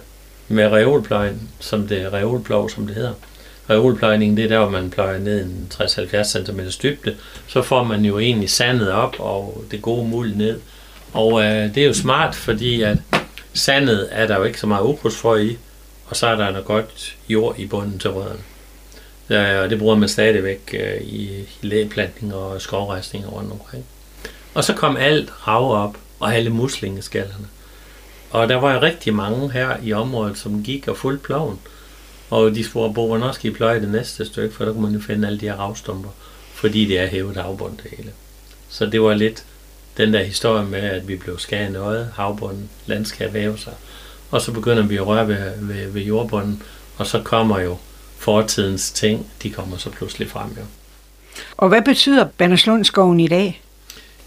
[0.49, 3.15] med reolpløjen, som det er reolplov, som det hedder,
[3.71, 8.05] reolpløjningen, det er der, hvor man pløjer ned en 60-70 cm dybde, så får man
[8.05, 10.61] jo egentlig sandet op og det gode muld ned.
[11.13, 12.99] Og øh, det er jo smart, fordi at
[13.55, 15.59] sandet er der jo ikke så meget ukrudtsfrø i,
[16.07, 18.41] og så er der noget godt jord i bunden til rødderne.
[19.31, 21.23] Ja, og det bruger man stadigvæk øh, i,
[21.63, 23.85] i lægeplantning og skovrejsning rundt omkring.
[24.55, 27.47] Og så kom alt rav op, og alle muslingeskallerne.
[28.31, 31.59] Og der var rigtig mange her i området, som gik og fulgte ploven.
[32.31, 34.93] Og de spurgte, hvor hvornår skal I pløje det næste stykke, for der kunne man
[34.93, 36.11] jo finde alle de her ravstumper,
[36.55, 38.11] fordi det er hævet afbund det hele.
[38.69, 39.45] Så det var lidt
[39.97, 43.73] den der historie med, at vi blev skæret noget, havbunden, landskab væve sig.
[44.31, 46.63] Og så begynder vi at røre ved, ved, ved jordbunden,
[46.97, 47.77] og så kommer jo
[48.19, 50.63] fortidens ting, de kommer så pludselig frem jo.
[51.57, 53.63] Og hvad betyder Banderslundskoven i dag?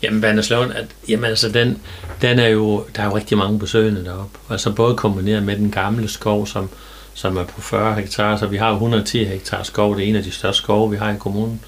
[0.04, 1.82] Jamen Banderslund, at, jamen altså den,
[2.22, 4.40] den er jo, der er jo rigtig mange besøgende deroppe.
[4.50, 6.70] Altså både kombineret med den gamle skov, som,
[7.14, 10.24] som er på 40 hektar, så vi har 110 hektar skov, det er en af
[10.24, 11.62] de største skove, vi har i kommunen.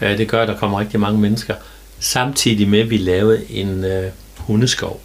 [0.00, 1.54] Øh, det gør, at der kommer rigtig mange mennesker.
[1.98, 5.00] Samtidig med, at vi lavede en øh, hundeskov.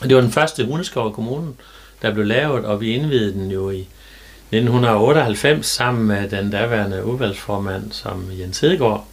[0.00, 1.54] Og det var den første hundeskov i kommunen,
[2.02, 7.92] der blev lavet, og vi indvidede den jo i 1998 sammen med den daværende udvalgsformand
[7.92, 9.06] som Jens Hedegaard.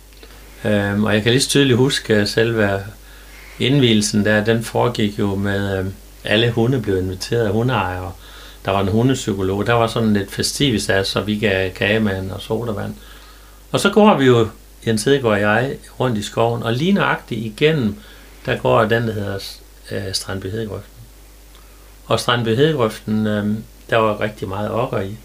[0.65, 2.79] Øhm, og jeg kan lige så tydeligt huske, at selve
[3.59, 5.85] indvielsen der, den foregik jo med, øh,
[6.23, 8.11] alle hunde blev inviteret af hundeejere.
[8.65, 12.95] Der var en hundepsykolog, der var sådan lidt festivt så vi gav kagemand og sodavand.
[13.71, 14.47] Og så går vi jo,
[14.87, 17.95] Jens Hedegaard og jeg, rundt i skoven, og lige nøjagtigt igennem,
[18.45, 19.39] der går den, der hedder
[19.91, 20.93] øh, Strandby Hedegrøften.
[22.05, 23.55] Og Strandby Hedegrøften, øh,
[23.89, 25.17] der var rigtig meget okker i.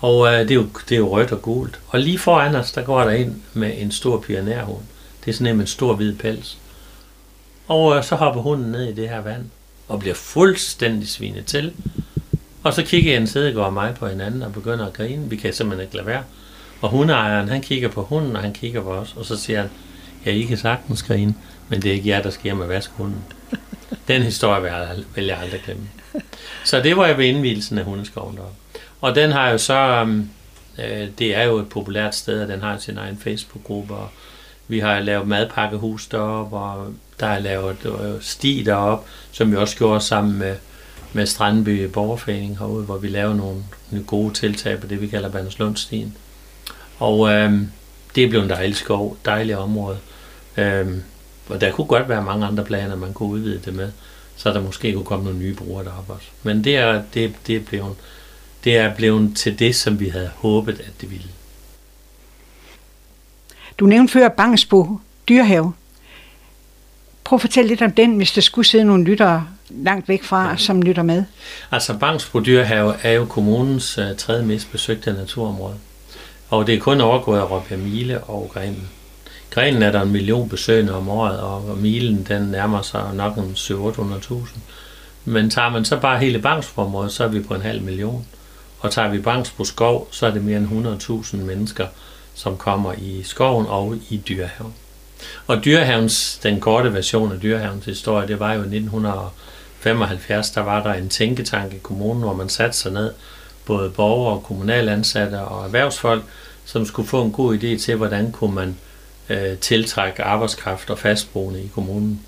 [0.00, 1.80] Og øh, det, er jo, det er jo rødt og gult.
[1.88, 4.82] Og lige foran os, der går der ind med en stor pionærhund.
[5.24, 6.58] Det er sådan en, en stor hvid pels.
[7.68, 9.44] Og øh, så hopper hunden ned i det her vand,
[9.88, 11.72] og bliver fuldstændig svinet til.
[12.62, 15.30] Og så kigger en sædegård og mig på hinanden og begynder at grine.
[15.30, 16.22] Vi kan simpelthen ikke lade være.
[16.80, 19.70] Og hundeejeren, han kigger på hunden, og han kigger på os, og så siger han,
[20.26, 21.34] ja, I kan sagtens grine,
[21.68, 23.24] men det er ikke jer, der sker med vaskhunden.
[24.08, 25.88] Den historie vil jeg, vil jeg aldrig glemme.
[26.64, 28.54] Så det var jeg ved indvielsen af hundeskoven deroppe.
[29.00, 30.30] Og den har jo så, um,
[30.78, 34.08] øh, det er jo et populært sted, og den har sin egen Facebook-gruppe, og
[34.68, 39.76] vi har lavet madpakkehus deroppe, og der er lavet øh, sti deroppe, som vi også
[39.76, 40.56] gjorde sammen med,
[41.12, 45.30] med Strandby Borgerforening herude, hvor vi laver nogle, nogle gode tiltag på det, vi kalder
[45.30, 46.16] Banderslundstien.
[46.98, 47.52] Og øh,
[48.14, 49.98] det er blevet en dejlig skov, dejligt område.
[50.56, 50.86] Øh,
[51.48, 53.92] og der kunne godt være mange andre planer, man kunne udvide det med,
[54.36, 56.26] så der måske kunne komme nogle nye brugere deroppe også.
[56.42, 57.94] Men det er, det, det er blevet
[58.64, 61.28] det er blevet til det, som vi havde håbet, at det ville.
[63.78, 64.98] Du nævnte før Bangsbo
[65.28, 65.72] dyrehave.
[67.30, 70.50] Prøv at fortælle lidt om den, hvis der skulle sidde nogle lyttere langt væk fra,
[70.50, 70.56] ja.
[70.56, 71.24] som lytter med.
[71.70, 75.74] Altså Bangsbro Dyrehave er jo kommunens uh, tredje mest besøgte naturområde.
[76.48, 78.88] Og det er kun overgået af Råbjerg Mile og Grenen.
[79.50, 83.52] Grenen er der en million besøgende om året, og Milen den nærmer sig nok en
[83.56, 84.58] 700-800.000.
[85.24, 88.26] Men tager man så bare hele Bangsbro-området, så er vi på en halv million.
[88.80, 90.86] Og tager vi Bangsbro Skov, så er det mere end
[91.34, 91.86] 100.000 mennesker,
[92.34, 94.74] som kommer i skoven og i dyrehaven.
[95.46, 100.82] Og dyrehavens, den korte version af dyrehavens historie, det var jo i 1975, der var
[100.82, 103.12] der en tænketank i kommunen, hvor man satte sig ned,
[103.66, 106.22] både borgere, kommunalansatte og erhvervsfolk,
[106.64, 108.76] som skulle få en god idé til, hvordan kunne man
[109.28, 112.20] øh, tiltrække arbejdskraft og fastboende i kommunen.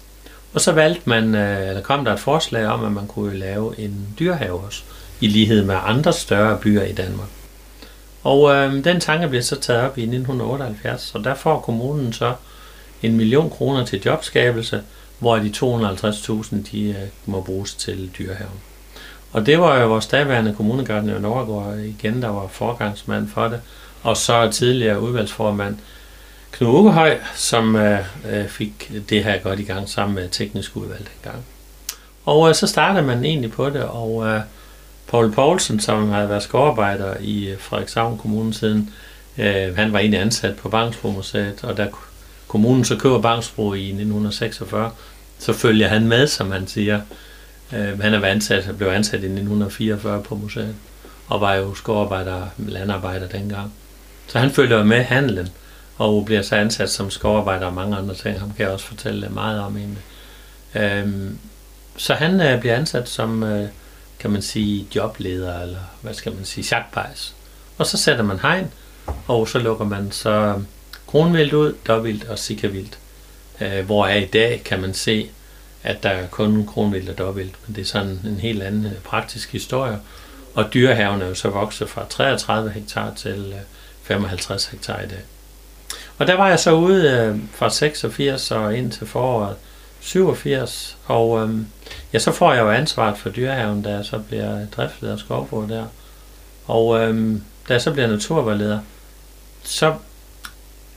[0.55, 3.79] Og så valgte man, øh, eller kom der et forslag om, at man kunne lave
[3.79, 4.83] en dyrehave også,
[5.21, 7.29] i lighed med andre større byer i Danmark.
[8.23, 12.35] Og øh, den tanke blev så taget op i 1978, og der får kommunen så
[13.03, 14.83] en million kroner til jobskabelse,
[15.19, 16.97] hvor de 250.000 de øh,
[17.27, 18.61] må bruges til dyrehaven.
[19.33, 23.61] Og det var jo vores daværende kommunegartner Norgård igen, der var forgangsmand for det,
[24.03, 25.77] og så tidligere udvalgsformand
[26.53, 27.99] Knud Ukehøj, som øh,
[28.31, 31.45] øh, fik det her godt i gang sammen med teknisk udvalg dengang.
[32.25, 34.41] Og øh, så startede man egentlig på det, og øh,
[35.09, 38.91] Paul Poulsen, som havde været skovarbejder i øh, Frederikshavn Kommune siden,
[39.39, 41.87] øh, han var egentlig ansat på Bangsbo Museet, og der
[42.53, 44.91] kommunen så køber Bangsbro i 1946,
[45.39, 47.01] så følger han med, som han siger.
[47.73, 50.75] Øh, han er ansat, blev ansat i 1944 på museet,
[51.29, 53.73] og var jo skovarbejder, landarbejder dengang.
[54.27, 55.49] Så han følger med handlen,
[55.97, 58.41] og bliver så ansat som skovarbejder og mange andre ting.
[58.41, 60.03] Ham kan jeg også fortælle meget om egentlig.
[60.75, 61.39] Øhm,
[61.97, 63.69] så han øh, bliver ansat som, øh,
[64.19, 67.35] kan man sige, jobleder, eller hvad skal man sige, jagtbejs.
[67.79, 68.71] Og så sætter man hegn,
[69.27, 70.63] og så lukker man så
[71.13, 72.99] kronvildt ud, dobbelt og sikkervildt.
[73.61, 75.31] Øh, hvor er i dag kan man se,
[75.83, 78.93] at der er kun kronvildt og dobbelt, men det er sådan en helt anden øh,
[79.05, 79.99] praktisk historie.
[80.55, 83.61] Og dyrehaven er jo så vokset fra 33 hektar til øh,
[84.03, 85.21] 55 hektar i dag.
[86.19, 89.57] Og der var jeg så ude øh, fra 86 og ind til foråret
[90.01, 91.55] 87, og øh,
[92.13, 95.87] ja, så får jeg jo ansvaret for dyrehaven, da jeg så bliver driftleder skovbrug der.
[96.67, 97.33] Og øh,
[97.69, 98.79] da jeg så bliver naturvejleder,
[99.63, 99.95] så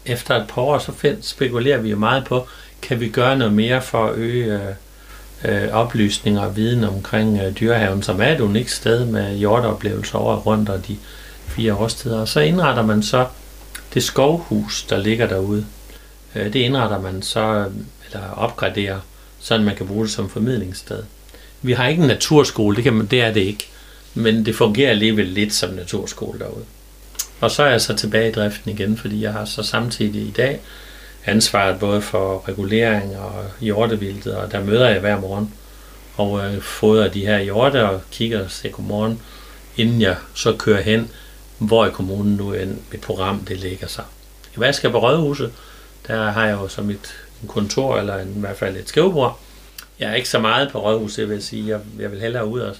[0.06, 2.47] efter et par år, så find, spekulerer vi jo meget på,
[2.82, 7.60] kan vi gøre noget mere for at øge øh, øh, oplysninger og viden omkring øh,
[7.60, 10.97] dyrehaven, som er et unikt sted med hjorteoplevelser over rundt og de
[11.47, 12.20] fire årstider.
[12.20, 13.28] Og så indretter man så
[13.93, 15.66] det skovhus, der ligger derude.
[16.36, 17.66] Øh, det indretter man så,
[18.06, 18.99] eller opgraderer,
[19.39, 21.03] så man kan bruge det som formidlingssted.
[21.62, 23.68] Vi har ikke en naturskole, det, kan man, det er det ikke.
[24.14, 26.66] Men det fungerer alligevel lidt som naturskole derude.
[27.40, 30.32] Og så er jeg så tilbage i driften igen, fordi jeg har så samtidig i
[30.32, 30.62] dag
[31.26, 35.54] ansvaret både for regulering og hjortevildet, og der møder jeg hver morgen
[36.18, 39.22] og øh, fodrer de her hjorte og kigger og siger godmorgen,
[39.78, 41.12] inden jeg så kører hen,
[41.58, 44.04] hvor i kommunen nu end mit program det ligger sig.
[44.58, 45.52] I Vasker på Rødhuset,
[46.08, 47.16] der har jeg jo som et
[47.48, 49.40] kontor, eller en, i hvert fald et skrivebord.
[50.00, 51.68] Jeg er ikke så meget på Rødhuset, vil jeg sige.
[51.68, 52.76] Jeg, jeg vil hellere ud og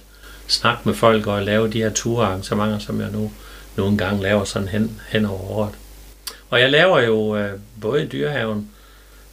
[0.46, 3.32] snakke med folk og lave de her turarrangementer, som jeg nu
[3.76, 5.74] nogle gange laver sådan hen, hen over året.
[6.50, 8.70] Og jeg laver jo øh, både i dyrehaven,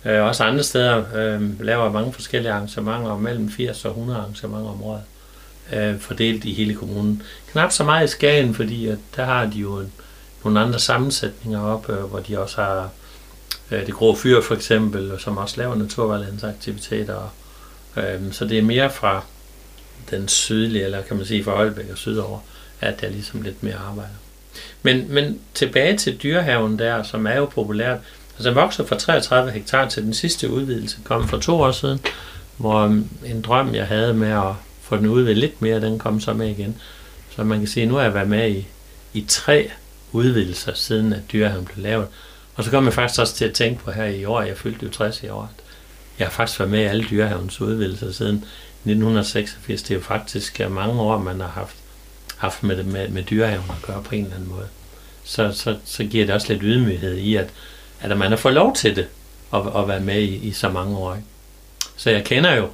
[0.06, 4.84] øh, også andre steder, øh, laver mange forskellige arrangementer, mellem 80 og 100 arrangementer om
[4.84, 5.02] året,
[5.74, 7.24] øh, fordelt i hele kommunen.
[7.52, 9.92] Knap så meget i Skagen, fordi at der har de jo en,
[10.44, 12.90] nogle andre sammensætninger op, øh, hvor de også har
[13.72, 17.34] øh, det grå fyr for eksempel, som også laver naturvejledningsaktiviteter.
[17.98, 19.24] Øh, så det er mere fra
[20.10, 22.40] den sydlige, eller kan man sige fra Holbæk og sydover,
[22.82, 24.12] at der er ligesom lidt mere arbejde.
[24.84, 27.98] Men, men tilbage til dyrehaven der, som er jo populært.
[28.36, 32.00] Altså den vokser fra 33 hektar til den sidste udvidelse, kom for to år siden,
[32.58, 36.20] hvor øhm, en drøm, jeg havde med at få den udvidet lidt mere, den kom
[36.20, 36.76] så med igen.
[37.36, 38.68] Så man kan sige, at nu har jeg været med i,
[39.14, 39.70] i tre
[40.12, 42.08] udvidelser, siden at dyrehaven blev lavet.
[42.56, 44.86] Og så kom jeg faktisk også til at tænke på her i år, jeg fyldte
[44.86, 45.52] jo 60 i år,
[46.20, 49.82] jeg har faktisk været med i alle dyrehavens udvidelser siden 1986.
[49.82, 51.76] Det er jo faktisk øh, mange år, man har haft
[52.44, 54.68] haft med, med, med dyrehaven at gøre på en eller anden måde,
[55.24, 57.50] så, så, så giver det også lidt ydmyghed i, at,
[58.02, 59.08] at man har fået lov til det,
[59.54, 61.16] at, at være med i, i så mange år.
[61.16, 61.28] Ikke?
[61.96, 62.70] Så jeg kender jo,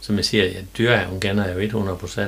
[0.00, 2.20] som jeg siger, at dyrehaven kender jeg jo 100%,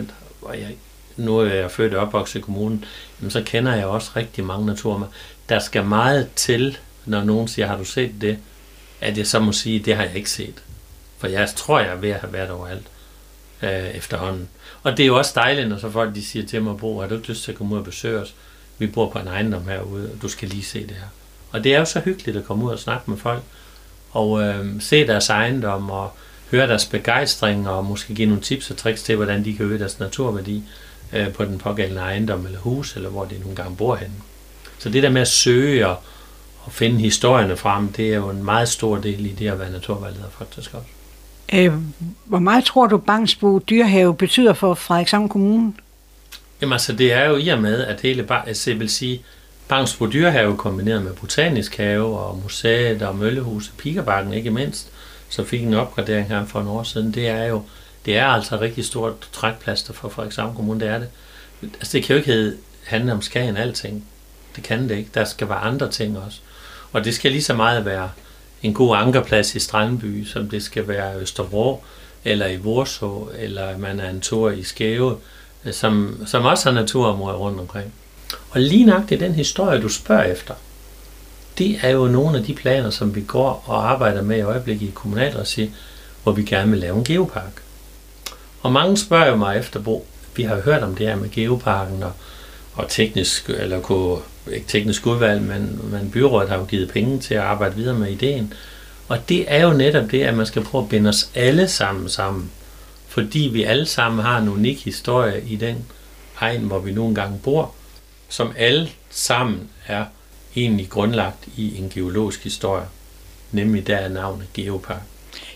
[0.42, 0.76] og jeg,
[1.16, 2.84] nu er jeg født og opvokset i kommunen,
[3.20, 5.06] jamen så kender jeg også rigtig mange naturmer.
[5.48, 8.38] Der skal meget til, når nogen siger, har du set det,
[9.00, 10.62] at jeg så må sige, det har jeg ikke set.
[11.18, 12.86] For jeg tror, jeg er ved at have været overalt
[13.62, 14.48] øh, efterhånden.
[14.84, 17.08] Og det er jo også dejligt, når så folk de siger til mig, Bo, har
[17.08, 18.34] du ikke lyst til at komme ud og besøge os?
[18.78, 21.06] Vi bor på en ejendom herude, og du skal lige se det her.
[21.52, 23.42] Og det er jo så hyggeligt at komme ud og snakke med folk,
[24.10, 26.12] og øh, se deres ejendom, og
[26.50, 29.78] høre deres begejstring og måske give nogle tips og tricks til, hvordan de kan øge
[29.78, 30.62] deres naturværdi
[31.12, 34.14] øh, på den pågældende ejendom eller hus, eller hvor de nogle gange bor henne.
[34.78, 35.96] Så det der med at søge og,
[36.64, 39.72] og finde historierne frem, det er jo en meget stor del i det at være
[39.72, 40.88] naturvejleder faktisk også.
[41.52, 41.72] Øh,
[42.24, 45.72] hvor meget tror du, Bangsbo Dyrehave betyder for Frederikshavn Kommune?
[46.60, 49.22] Jamen altså, det er jo i og med, at hele, altså, jeg vil sige,
[49.68, 54.88] Bangsbo Dyrehave kombineret med Botanisk Have og museet og Møllehuset, Pikerbakken ikke mindst,
[55.28, 57.62] så fik en opgradering her for en år siden, det er jo,
[58.04, 61.08] det er altså et rigtig stort trækplaster for Frederikshavn Kommune, det er det.
[61.62, 64.04] Altså, det kan jo ikke hedde, handle om Skagen alting.
[64.56, 65.10] Det kan det ikke.
[65.14, 66.38] Der skal være andre ting også.
[66.92, 68.10] Og det skal lige så meget være
[68.64, 71.82] en god ankerplads i Strandby, som det skal være Østerbro,
[72.24, 75.16] eller i Vorså, eller man er en tur i Skæve,
[75.64, 77.92] øh, som, som også har naturområder rundt omkring.
[78.50, 80.54] Og lige nok det den historie, du spørger efter.
[81.58, 84.86] Det er jo nogle af de planer, som vi går og arbejder med i øjeblikket
[84.86, 85.70] i kommunalregi,
[86.22, 87.62] hvor vi gerne vil lave en geopark.
[88.62, 90.06] Og mange spørger jo mig efter, Bo,
[90.36, 92.12] vi har hørt om det her med geoparken og,
[92.74, 94.18] og teknisk, eller kunne,
[94.52, 98.10] ikke teknisk udvalg, men, men byrådet har jo givet penge til at arbejde videre med
[98.10, 98.52] ideen.
[99.08, 102.08] Og det er jo netop det, at man skal prøve at binde os alle sammen
[102.08, 102.50] sammen.
[103.08, 105.84] Fordi vi alle sammen har en unik historie i den
[106.40, 107.74] egen, hvor vi nogle gange bor,
[108.28, 110.04] som alle sammen er
[110.56, 112.84] egentlig grundlagt i en geologisk historie.
[113.52, 115.02] Nemlig der er navnet Geopark.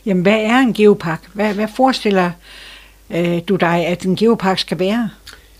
[0.06, 1.28] Jamen, hvad er en geopark?
[1.32, 2.30] Hvad, hvad forestiller
[3.10, 5.10] øh, du dig, at en geopark skal være?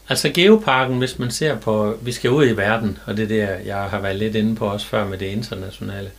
[0.08, 3.66] Altså geoparken, hvis man ser på, vi skal ud i verden, og det er det,
[3.66, 6.10] jeg har været lidt inde på også før med det internationale.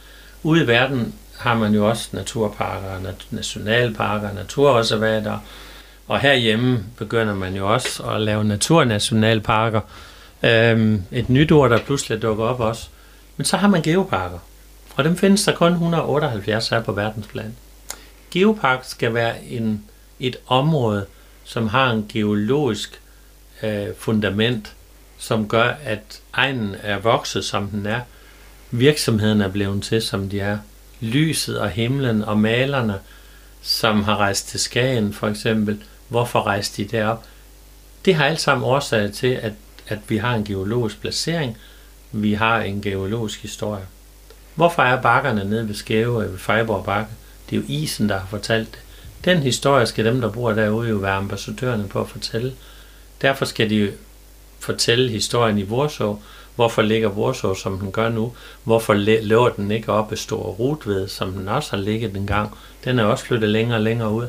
[0.44, 5.38] Ude i verden har man jo også naturparker, nationalparker, naturreservater,
[6.08, 9.82] og herhjemme begynder man jo også at lave naturnationalparker.
[10.44, 12.88] Øhm, et nyt ord, der pludselig dukker op også.
[13.38, 14.40] Men så har man geoparker,
[14.96, 17.56] og dem findes der kun 178 her på verdensplan.
[18.32, 19.84] Geopark skal være en,
[20.20, 21.06] et område,
[21.44, 23.02] som har en geologisk
[23.64, 24.74] øh, fundament,
[25.18, 28.01] som gør, at egnen er vokset, som den er.
[28.72, 30.57] Virksomheden er blevet til, som de er.
[30.99, 32.99] Lyset og himlen og malerne,
[33.62, 37.26] som har rejst til Skagen for eksempel, hvorfor rejste de derop?
[38.05, 39.53] Det har alt sammen årsag til, at,
[39.88, 41.57] at vi har en geologisk placering,
[42.12, 43.84] vi har en geologisk historie.
[44.55, 47.12] Hvorfor er bakkerne nede ved Skæve ved Fejborg Bakke?
[47.49, 48.80] Det er jo isen, der har fortalt det.
[49.26, 52.53] Den historie skal dem, der bor derude, jo være ambassadørerne på at fortælle.
[53.22, 53.91] Derfor skal de
[54.59, 56.22] fortælle historien i Vorsov.
[56.55, 58.34] Hvorfor ligger Vorsov, som den gør nu?
[58.63, 62.57] Hvorfor løber den ikke op i Stor Rutved, som den også har ligget en gang?
[62.84, 64.28] Den er også flyttet længere og længere ud.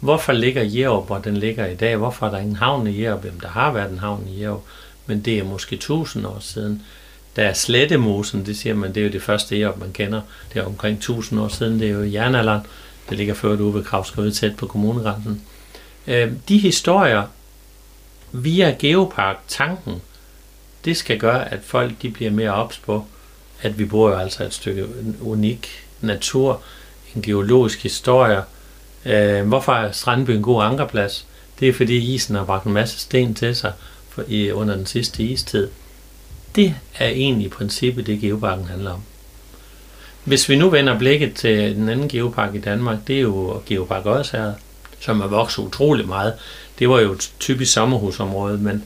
[0.00, 1.96] Hvorfor ligger Jerup, hvor den ligger i dag?
[1.96, 3.24] Hvorfor er der ingen havn i Jerup?
[3.24, 4.62] Jamen, der har været en havn i Jerup,
[5.06, 6.82] men det er måske tusind år siden.
[7.36, 10.20] Der er slettemosen, det siger man, det er jo det første Jerup, man kender.
[10.52, 12.60] Det er omkring 1000 år siden, det er jo jernalderen.
[13.10, 15.42] Det ligger før ude ved Kravskøde, tæt på kommunegrænsen.
[16.06, 17.22] Øh, de historier
[18.32, 20.02] via Geopark-tanken,
[20.84, 23.04] det skal gøre, at folk de bliver mere ops på,
[23.62, 24.86] at vi bor jo altså et stykke
[25.20, 26.60] unik natur,
[27.14, 28.42] en geologisk historie.
[29.04, 31.26] Øh, hvorfor er Strandby en god ankerplads?
[31.60, 33.72] Det er fordi isen har bragt en masse sten til sig
[34.08, 35.68] for, i, under den sidste istid.
[36.56, 39.02] Det er egentlig i princippet det, geoparken handler om.
[40.24, 44.06] Hvis vi nu vender blikket til den anden geopark i Danmark, det er jo Geopark
[44.06, 44.54] Odsherred,
[45.00, 46.34] som er vokset utrolig meget.
[46.82, 48.84] Det var jo et typisk sommerhusområde, men,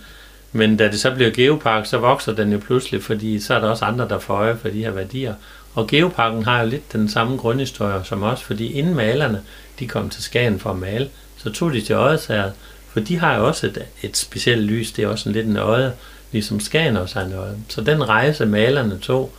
[0.53, 3.69] men da det så blev geopark, så vokser den jo pludselig, fordi så er der
[3.69, 5.35] også andre, der får øje for de her værdier.
[5.75, 9.43] Og geoparken har jo lidt den samme grundhistorie som os, fordi inden malerne
[9.79, 12.51] de kom til Skagen for at male, så tog de til Odsherred,
[12.89, 15.57] for de har jo også et, et specielt lys, det er også en lidt en
[15.57, 15.93] øje,
[16.33, 17.57] ligesom Skagen også har en øje.
[17.69, 19.33] Så den rejse malerne tog,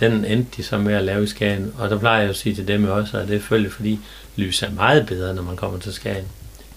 [0.00, 1.72] den endte de så med at lave i Skagen.
[1.78, 4.00] Og der plejer jeg at sige til dem også, at det er selvfølgelig fordi
[4.36, 6.24] lys er meget bedre, når man kommer til Skagen.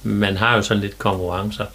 [0.08, 1.66] Man har jo sådan lidt konkurrencer,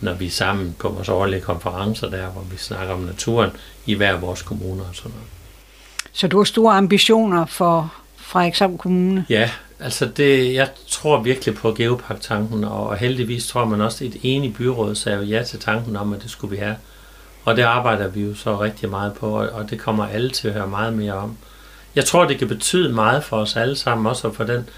[0.00, 3.50] når vi er sammen på vores årlige konferencer der, hvor vi snakker om naturen
[3.86, 5.28] i hver vores kommuner og sådan noget.
[6.12, 9.26] Så du har store ambitioner for Frederikshavn Kommune?
[9.28, 9.50] Ja,
[9.80, 14.94] altså det, jeg tror virkelig på geopark-tanken, og heldigvis tror man også, et enigt byråd
[14.94, 16.76] sagde ja til tanken om, at det skulle vi have.
[17.44, 20.54] Og det arbejder vi jo så rigtig meget på, og det kommer alle til at
[20.54, 21.36] høre meget mere om.
[21.94, 24.68] Jeg tror, det kan betyde meget for os alle sammen, også for den,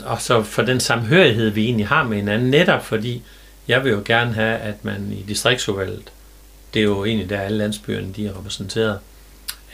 [0.00, 3.22] og så for den samhørighed, vi egentlig har med hinanden, netop fordi
[3.68, 6.12] jeg vil jo gerne have, at man i distriktsudvalget,
[6.74, 8.98] det er jo egentlig der alle landsbyerne de er repræsenteret,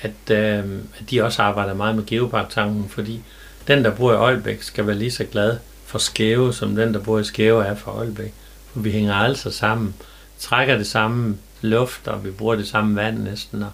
[0.03, 0.65] at, øh,
[1.01, 3.21] at de også arbejder meget med geoparktanken, fordi
[3.69, 7.01] den, der bor i Aalbæk, skal være lige så glad for Skæve, som den, der
[7.01, 8.33] bor i Skæve er for Aalbæk.
[8.73, 9.95] For vi hænger altså sammen,
[10.39, 13.71] trækker det samme luft, og vi bruger det samme vand næsten, og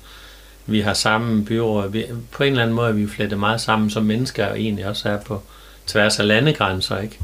[0.67, 1.91] vi har samme byråd.
[1.91, 5.09] Vi, på en eller anden måde er vi flettet meget sammen som mennesker, egentlig også
[5.09, 5.43] er på
[5.87, 7.19] tværs af landegrænser, ikke?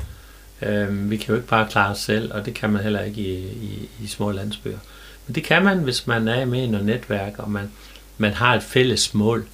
[0.62, 3.20] Øh, vi kan jo ikke bare klare os selv, og det kan man heller ikke
[3.20, 4.78] i, i, i små landsbyer.
[5.26, 7.70] Men det kan man, hvis man er med i noget netværk, og man,
[8.18, 9.46] man har et fælles mål.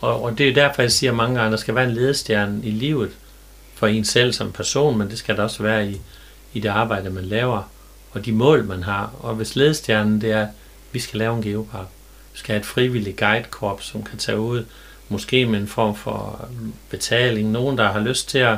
[0.00, 2.60] Og, og det er derfor, jeg siger mange gange, at der skal være en ledestjerne
[2.64, 3.10] i livet
[3.74, 6.00] for en selv som person, men det skal der også være i,
[6.52, 7.62] i det arbejde, man laver,
[8.10, 9.14] og de mål, man har.
[9.20, 10.48] Og hvis ledestjernen det er, at
[10.92, 11.86] vi skal lave en geopark,
[12.32, 14.64] vi skal have et frivilligt guidekorps, som kan tage ud,
[15.12, 16.48] måske med en form for
[16.90, 18.56] betaling, nogen, der har lyst til at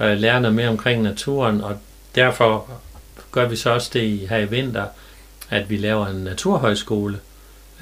[0.00, 1.78] øh, lære noget mere omkring naturen, og
[2.14, 2.68] derfor
[3.32, 4.86] gør vi så også det her i vinter,
[5.50, 7.18] at vi laver en naturhøjskole,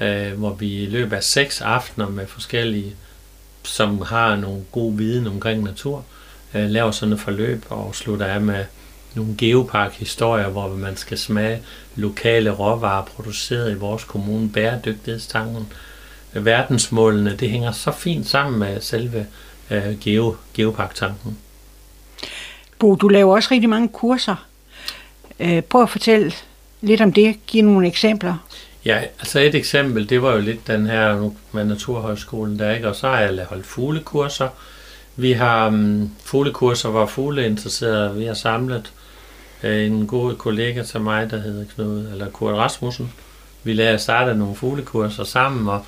[0.01, 2.95] øh, hvor vi i løbet af seks aftener med forskellige,
[3.63, 6.05] som har nogle god viden omkring natur,
[6.53, 8.65] øh, laver sådan et forløb og slutter af med
[9.15, 11.61] nogle geopark-historier, hvor man skal smage
[11.95, 15.67] lokale råvarer produceret i vores kommune, bæredygtighedstanken,
[16.45, 19.25] verdensmålene, det hænger så fint sammen med selve
[19.71, 21.37] øh, geo, geopark-tanken.
[22.79, 24.45] Bo, du laver også rigtig mange kurser.
[25.39, 26.31] Øh, prøv at fortælle
[26.81, 27.35] lidt om det.
[27.47, 28.37] Giv nogle eksempler.
[28.85, 32.87] Ja, altså et eksempel, det var jo lidt den her med Naturhøjskolen der, ikke?
[32.87, 34.49] Og så har jeg holdt fuglekurser.
[35.15, 38.15] Vi har um, fuglekurser, hvor fugle interesserede.
[38.15, 38.91] Vi har samlet
[39.63, 43.13] uh, en god kollega til mig, der hedder Knud, eller Kurt Rasmussen.
[43.63, 45.85] Vi lavede starte nogle fuglekurser sammen, og,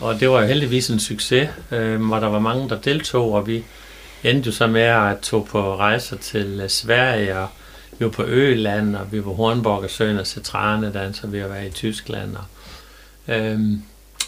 [0.00, 3.46] og det var jo heldigvis en succes, øh, hvor der var mange, der deltog, og
[3.46, 3.64] vi
[4.24, 7.48] endte jo så med at tog på rejser til øh, Sverige og
[7.98, 11.56] vi var på Øland, og vi var Hornborg og Søen og Cetrane, danser vi var
[11.56, 12.36] i Tyskland.
[12.36, 12.44] Og,
[13.34, 13.60] øh,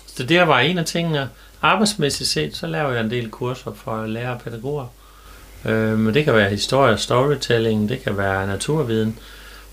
[0.07, 1.29] så det var en af tingene.
[1.63, 4.87] Arbejdsmæssigt set, så laver jeg en del kurser for lærere og pædagoger.
[5.65, 9.19] Øhm, det kan være historie, storytelling, det kan være naturviden.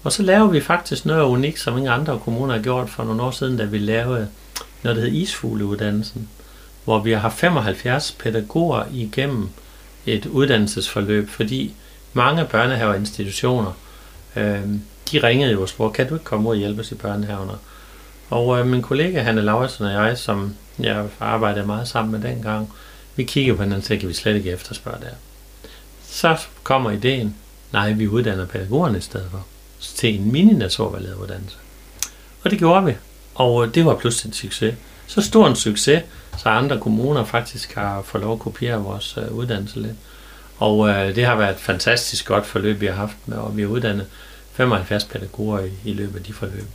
[0.04, 3.22] Og så laver vi faktisk noget unikt, som ingen andre kommuner har gjort for nogle
[3.22, 4.28] år siden, da vi lavede
[4.84, 6.30] noget, der hedder isfugleuddannelsen,
[6.84, 9.50] hvor vi har 75 pædagoger igennem
[10.06, 11.74] et uddannelsesforløb, fordi
[12.14, 13.74] mange børnehaver og institutioner
[14.36, 14.62] Øh,
[15.12, 17.54] de ringede jo og spurgte, kan du ikke komme ud og hjælpe os i børnehaverne?
[18.30, 22.74] Og øh, min kollega Hanne Lauritsen og jeg, som jeg arbejdede meget sammen med dengang,
[23.16, 25.12] vi kiggede på hinanden og sagde, kan vi slet ikke efterspørge der.
[26.04, 27.36] Så kommer ideen,
[27.74, 29.46] nej, vi uddanner pædagogerne i stedet for,
[29.80, 31.58] til en mini-naturvejlederuddannelse.
[32.44, 32.96] Og det gjorde vi,
[33.40, 34.76] og øh, det var pludselig en succes.
[35.08, 36.04] Så stor en succes,
[36.38, 39.96] så andre kommuner faktisk har fået lov at kopiere vores øh, uddannelse lidt.
[40.58, 43.62] Og øh, det har været et fantastisk godt forløb, vi har haft med, og vi
[43.62, 44.06] har uddannet
[44.54, 46.66] 75 pædagoger i, i løbet af de forløb.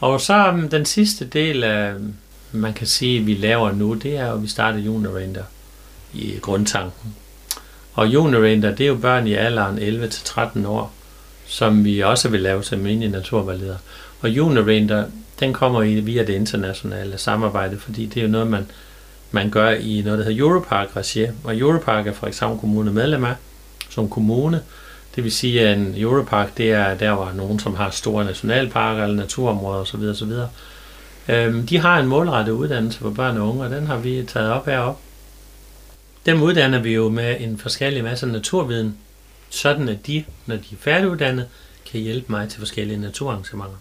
[0.00, 2.14] Og så um, den sidste del af, mm,
[2.52, 4.78] man kan sige, vi laver nu, det er at vi starter
[5.14, 5.44] Ranger
[6.14, 7.14] i grundtanken.
[7.94, 10.92] Og Unirender, det er jo børn i alderen 11-13 år,
[11.46, 13.76] som vi også vil lave som mini naturvejleder.
[14.20, 15.04] Og Unirender,
[15.40, 18.66] den kommer i via det internationale samarbejde, fordi det er jo noget, man
[19.30, 21.26] man gør i noget, der hedder Europark regi.
[21.44, 23.34] Og Europark er eksempel Kommune medlem af
[23.90, 24.62] som kommune.
[25.16, 29.02] Det vil sige, at en Europark, det er der, hvor nogen, som har store nationalparker
[29.02, 30.02] eller naturområder osv.
[30.02, 30.32] osv.
[31.28, 34.50] Øhm, de har en målrettet uddannelse for børn og unge, og den har vi taget
[34.50, 35.00] op heroppe.
[36.26, 38.96] Dem uddanner vi jo med en forskellig masse naturviden,
[39.50, 41.46] sådan at de, når de er færdiguddannet,
[41.90, 43.76] kan hjælpe mig til forskellige naturarrangementer.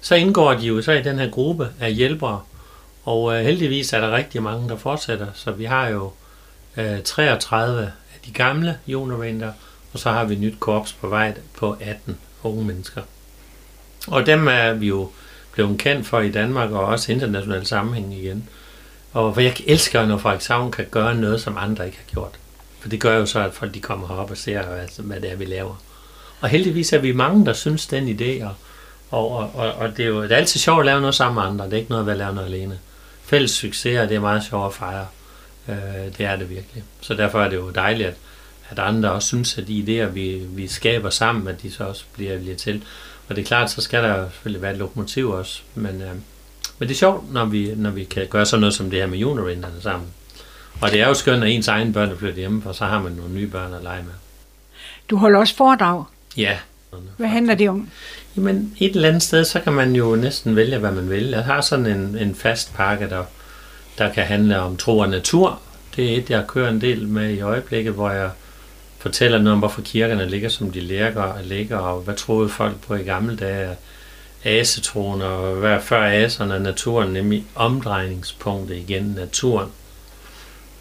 [0.00, 2.40] Så indgår de jo så i den her gruppe af hjælpere,
[3.04, 6.12] og øh, heldigvis er der rigtig mange, der fortsætter, så vi har jo
[6.76, 9.52] øh, 33 af de gamle Jonerventer,
[9.92, 13.02] og så har vi et nyt korps på vej på 18 unge mennesker.
[14.06, 15.10] Og dem er vi jo
[15.52, 18.48] blevet kendt for i Danmark, og også international sammenhæng igen.
[19.12, 22.38] Og for jeg elsker, når Frederikshavn kan gøre noget, som andre ikke har gjort.
[22.80, 24.62] For det gør jo så, at folk de kommer herop og ser,
[24.98, 25.82] hvad det er, vi laver.
[26.40, 28.54] Og heldigvis er vi mange, der synes den idé, og,
[29.10, 31.42] og, og, og det er jo det er altid sjovt at lave noget sammen med
[31.42, 31.64] andre.
[31.64, 32.78] Det er ikke noget at lave noget alene
[33.22, 35.06] fælles succes, og det er meget sjovt at fejre.
[35.68, 36.84] Øh, det er det virkelig.
[37.00, 38.14] Så derfor er det jo dejligt, at,
[38.70, 42.04] at andre også synes, at de idéer, vi, vi skaber sammen, at de så også
[42.12, 42.84] bliver, bliver til.
[43.28, 45.62] Og det er klart, så skal der selvfølgelig være et lokomotiv også.
[45.74, 46.14] Men, øh,
[46.78, 49.06] men det er sjovt, når vi, når vi kan gøre sådan noget som det her
[49.06, 50.08] med juniorvinterne sammen.
[50.80, 53.02] Og det er jo skønt, at ens egen børn er flyttet hjemme, for så har
[53.02, 54.12] man nogle nye børn at lege med.
[55.10, 56.04] Du holder også foredrag.
[56.36, 56.58] Ja.
[57.16, 57.88] Hvad handler det om?
[58.36, 61.28] Jamen, et eller andet sted, så kan man jo næsten vælge, hvad man vil.
[61.28, 63.24] Jeg har sådan en, en fast pakke, der,
[63.98, 65.60] der kan handle om tro og natur.
[65.96, 68.30] Det er et, jeg kører en del med i øjeblikket, hvor jeg
[68.98, 72.94] fortæller noget om, hvorfor kirkerne ligger, som de ligger, ligger og hvad troede folk på
[72.94, 73.76] i gamle dage.
[74.44, 79.68] Asetroen, og hvad før aserne og naturen, nemlig omdrejningspunktet igen, naturen.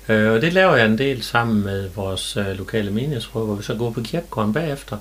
[0.10, 3.64] Øh, og det laver jeg en del sammen med vores øh, lokale menighedsråd, hvor vi
[3.64, 4.98] så går på kirkegården bagefter,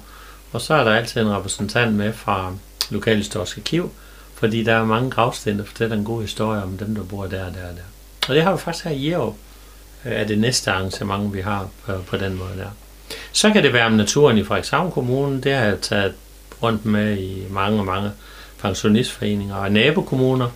[0.52, 2.52] og så er der altid en repræsentant med fra
[2.90, 3.92] Lokalhistorisk Arkiv,
[4.34, 7.44] fordi der er mange gravsten, der fortæller en god historie om dem, der bor der
[7.44, 7.82] og der og der.
[8.28, 9.34] Og det har vi faktisk her i Jerup.
[10.04, 12.70] Øh, er det næste arrangement, vi har på, på den måde der.
[13.32, 15.40] Så kan det være om naturen i Frederikshavn Kommune.
[15.40, 16.14] Det har jeg taget
[16.62, 18.10] rundt med i mange og mange
[18.58, 20.48] pensionistforeninger og nabokommuner.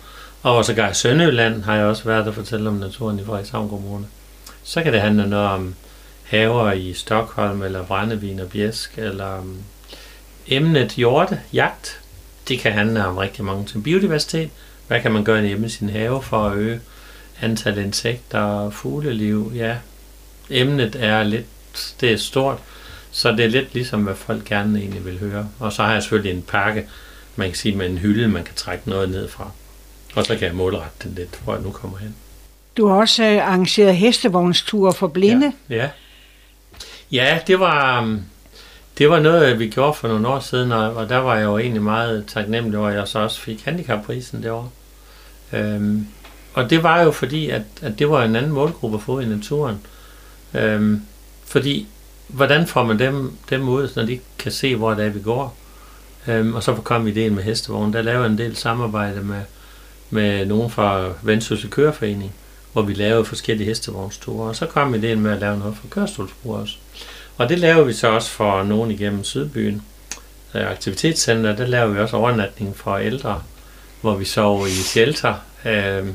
[0.43, 4.05] Og også i Sønderjylland har jeg også været og fortælle om naturen i Frederikshavn Kommune.
[4.63, 5.75] Så kan det handle noget om
[6.23, 9.57] haver i Stockholm, eller brændevin og bjæsk, eller um,
[10.47, 11.99] emnet hjorte, jagt.
[12.47, 13.83] Det kan handle om rigtig mange ting.
[13.83, 14.49] Biodiversitet.
[14.87, 16.81] Hvad kan man gøre hjemme i sin have for at øge
[17.41, 19.51] antal insekter og fugleliv?
[19.55, 19.75] Ja,
[20.49, 21.45] emnet er lidt,
[22.01, 22.57] det er stort,
[23.11, 25.49] så det er lidt ligesom, hvad folk gerne egentlig vil høre.
[25.59, 26.87] Og så har jeg selvfølgelig en pakke,
[27.35, 29.51] man kan sige med en hylde, man kan trække noget ned fra.
[30.15, 32.15] Og så kan jeg målrette den lidt, hvor jeg nu kommer hen.
[32.77, 35.53] Du har også øh, arrangeret hestevognsture for blinde.
[35.69, 35.89] Ja, ja.
[37.11, 38.01] ja det var...
[38.97, 41.81] Det var noget, vi gjorde for nogle år siden, og der var jeg jo egentlig
[41.81, 44.69] meget taknemmelig over, at jeg så også fik handicapprisen derovre.
[45.53, 46.07] Øhm,
[46.53, 49.25] og det var jo fordi, at, at det var en anden målgruppe at få i
[49.25, 49.81] naturen.
[50.53, 51.01] Øhm,
[51.45, 51.87] fordi,
[52.27, 55.55] hvordan får man dem, dem ud, når de kan se, hvor det er, vi går?
[56.27, 57.93] Øhm, og så kom ideen med hestevognen.
[57.93, 59.41] Der lavede en del samarbejde med,
[60.09, 62.33] med nogen fra Vendsyssel Køreforening,
[62.73, 64.49] hvor vi lavede forskellige hestevognsture.
[64.49, 66.75] Og så kom ideen med at lave noget for kørestolsbrugere også.
[67.37, 69.81] Og det laver vi så også for nogen igennem Sydbyen.
[70.55, 73.43] Øh, Aktivitetscenter, der laver vi også overnatning for ældre,
[74.01, 76.07] hvor vi sov i shelter, øh,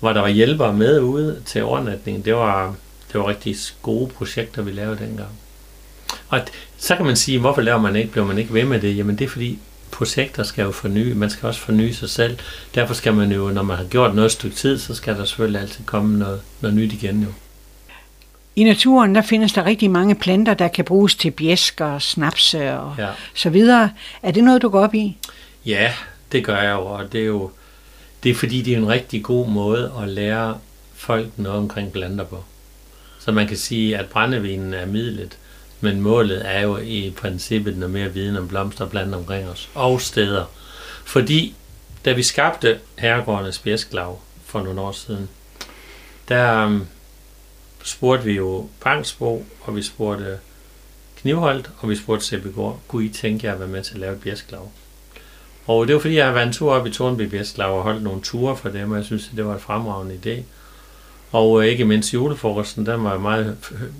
[0.00, 2.24] hvor der var hjælpere med ude til overnatningen.
[2.24, 2.74] Det var,
[3.12, 5.30] det var rigtig gode projekter, vi lavede dengang.
[6.28, 6.40] Og
[6.76, 8.96] så kan man sige, hvorfor laver man ikke, bliver man ikke ved med det?
[8.96, 9.58] Jamen det er fordi,
[9.90, 12.38] projekter skal jo forny, man skal også forny sig selv.
[12.74, 15.24] Derfor skal man jo, når man har gjort noget et stykke tid, så skal der
[15.24, 17.28] selvfølgelig altid komme noget, noget nyt igen jo.
[18.56, 22.94] I naturen der findes der rigtig mange planter, der kan bruges til bjæsker, snapse og
[22.98, 23.08] ja.
[23.34, 23.90] så videre.
[24.22, 25.16] Er det noget, du går op i?
[25.66, 25.92] Ja,
[26.32, 27.50] det gør jeg jo, og det er jo
[28.24, 30.58] det er fordi, det er en rigtig god måde at lære
[30.94, 32.44] folk noget omkring planter på.
[33.20, 35.38] Så man kan sige, at brændevinen er midlet,
[35.80, 39.68] men målet er jo i princippet noget mere viden om blomster og planter omkring os
[39.74, 40.44] og steder.
[41.04, 41.54] Fordi
[42.04, 45.28] da vi skabte Herregårdenes Bjæsklav for nogle år siden,
[46.28, 46.86] der um,
[47.84, 50.38] spurgte vi jo Bangsbo, og vi spurgte
[51.16, 54.12] Knivholdt, og vi spurgte Sebegård, kunne I tænke jer at være med til at lave
[54.12, 54.70] et bjæsklav?
[55.66, 58.02] Og det var fordi, jeg har været en tur op i Tornby Bjæsklav og holdt
[58.02, 60.42] nogle ture for dem, og jeg synes, det var en fremragende idé.
[61.32, 63.56] Og øh, ikke mindst julefrokosten, den var meget...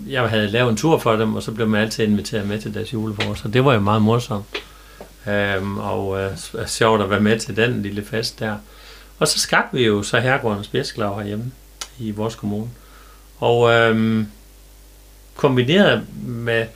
[0.08, 2.74] Jeg havde lavet en tur for dem, og så blev man altid inviteret med til
[2.74, 4.44] deres julefrokost, og det var jo meget morsomt.
[5.28, 6.30] Øhm, og øh,
[6.66, 8.56] sjovt at være med til den lille fest der.
[9.18, 11.52] Og så skabte vi jo så herregårdens bjæsklav herhjemme
[11.98, 12.70] i vores kommune.
[13.44, 14.26] Og øhm,
[15.36, 16.66] kombineret med,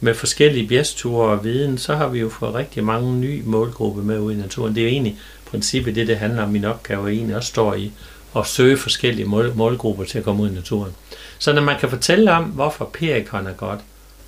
[0.00, 4.18] med forskellige bjergsture og viden, så har vi jo fået rigtig mange nye målgrupper med
[4.18, 4.74] ud i naturen.
[4.74, 7.74] Det er jo egentlig princippet det, det handler om min opgave, og egentlig også står
[7.74, 7.92] i
[8.36, 10.92] at søge forskellige mål, målgrupper til at komme ud i naturen.
[11.38, 13.80] Så når man kan fortælle om, hvorfor perikon er godt,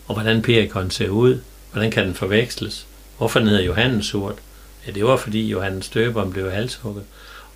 [0.06, 1.40] og hvordan perikon ser ud,
[1.72, 2.86] hvordan kan den forveksles,
[3.18, 4.36] hvorfor den hedder Johannesurt,
[4.86, 7.04] ja, det var fordi Johannes Døberen blev halshugget.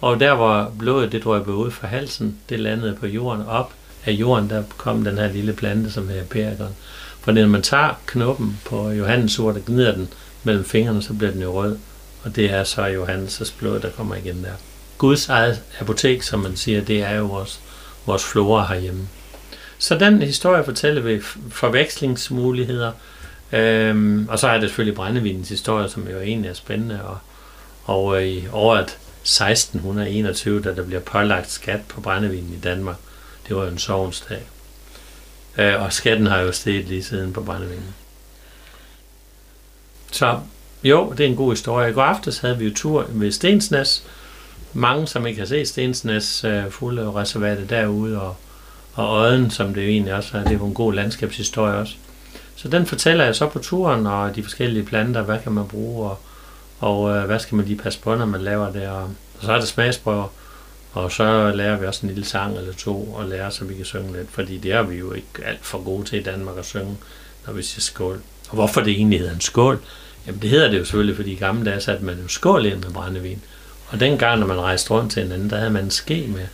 [0.00, 3.72] Og der hvor blodet det drøbte ud fra halsen, det landede på jorden op
[4.04, 6.76] af jorden, der kom den her lille plante, som hedder perikon.
[7.20, 10.08] For når man tager knoppen på Johannesurt og gnider den
[10.44, 11.78] mellem fingrene, så bliver den jo rød.
[12.24, 14.52] Og det er så Johannes' blod, der kommer igen der.
[14.98, 17.60] Guds eget apotek, som man siger, det er jo vores,
[18.06, 19.08] vores flora herhjemme.
[19.78, 21.20] Så den historie fortæller vi
[21.50, 22.92] forvekslingsmuligheder,
[23.52, 27.18] øhm, og så er det selvfølgelig brændevinens historie, som jo egentlig er spændende, og,
[27.84, 32.96] og øh, i året 1621, da der bliver pålagt skat på brændevinen i Danmark,
[33.50, 34.42] det var jo en sovensdag.
[35.58, 37.94] Øh, og skatten har jo steget lige siden på brændevinen.
[40.12, 40.38] Så
[40.82, 41.90] jo, det er en god historie.
[41.90, 44.02] I går aftes havde vi jo tur ved Stensnæs,
[44.72, 48.36] mange, som ikke har set Stensnæs øh, fulde reservatet derude, og,
[48.94, 51.94] og Odden, som det jo egentlig også er, det er jo en god landskabshistorie også.
[52.56, 56.10] Så den fortæller jeg så på turen, og de forskellige planter, hvad kan man bruge,
[56.10, 56.18] og,
[56.80, 59.52] og øh, hvad skal man lige passe på, når man laver det, og, og så
[59.52, 60.28] er det smagsprøver,
[60.92, 63.84] og så lærer vi også en lille sang eller to, og lærer, så vi kan
[63.84, 66.64] synge lidt, fordi det er vi jo ikke alt for gode til i Danmark at
[66.64, 66.96] synge,
[67.46, 68.22] når vi siger skål.
[68.48, 69.80] Og hvorfor det egentlig hedder en skål?
[70.26, 72.84] Jamen det hedder det jo selvfølgelig, fordi i gamle dage satte man jo skål ind
[72.84, 73.42] med brændevin.
[73.88, 76.46] Og dengang, når man rejste rundt til en der havde man en ske med.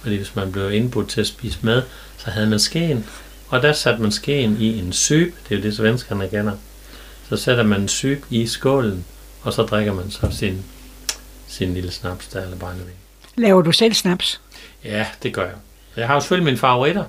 [0.00, 1.82] Fordi hvis man blev indbudt til at spise med,
[2.18, 3.06] så havde man skeen.
[3.48, 6.56] Og der satte man skeen i en syb, det er jo det, svenskerne kender.
[7.28, 9.04] Så sætter man en syb i skålen,
[9.42, 10.64] og så drikker man så sin,
[11.48, 13.05] sin lille snaps der, eller brændevin.
[13.36, 14.40] Laver du selv snaps?
[14.84, 15.54] Ja, det gør jeg.
[15.96, 17.04] Jeg har jo selvfølgelig mine favoritter,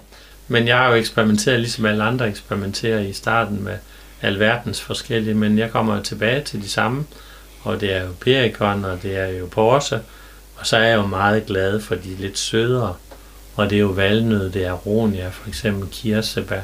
[0.48, 3.78] men jeg har jo eksperimenteret, ligesom alle andre eksperimenterer i starten med
[4.22, 7.06] alverdens forskellige, men jeg kommer tilbage til de samme,
[7.64, 10.00] og det er jo perikon, og det er jo Porsche,
[10.56, 12.96] og så er jeg jo meget glad for de lidt sødere
[13.58, 16.62] og det er jo valnød, det er aronia, for eksempel kirsebær.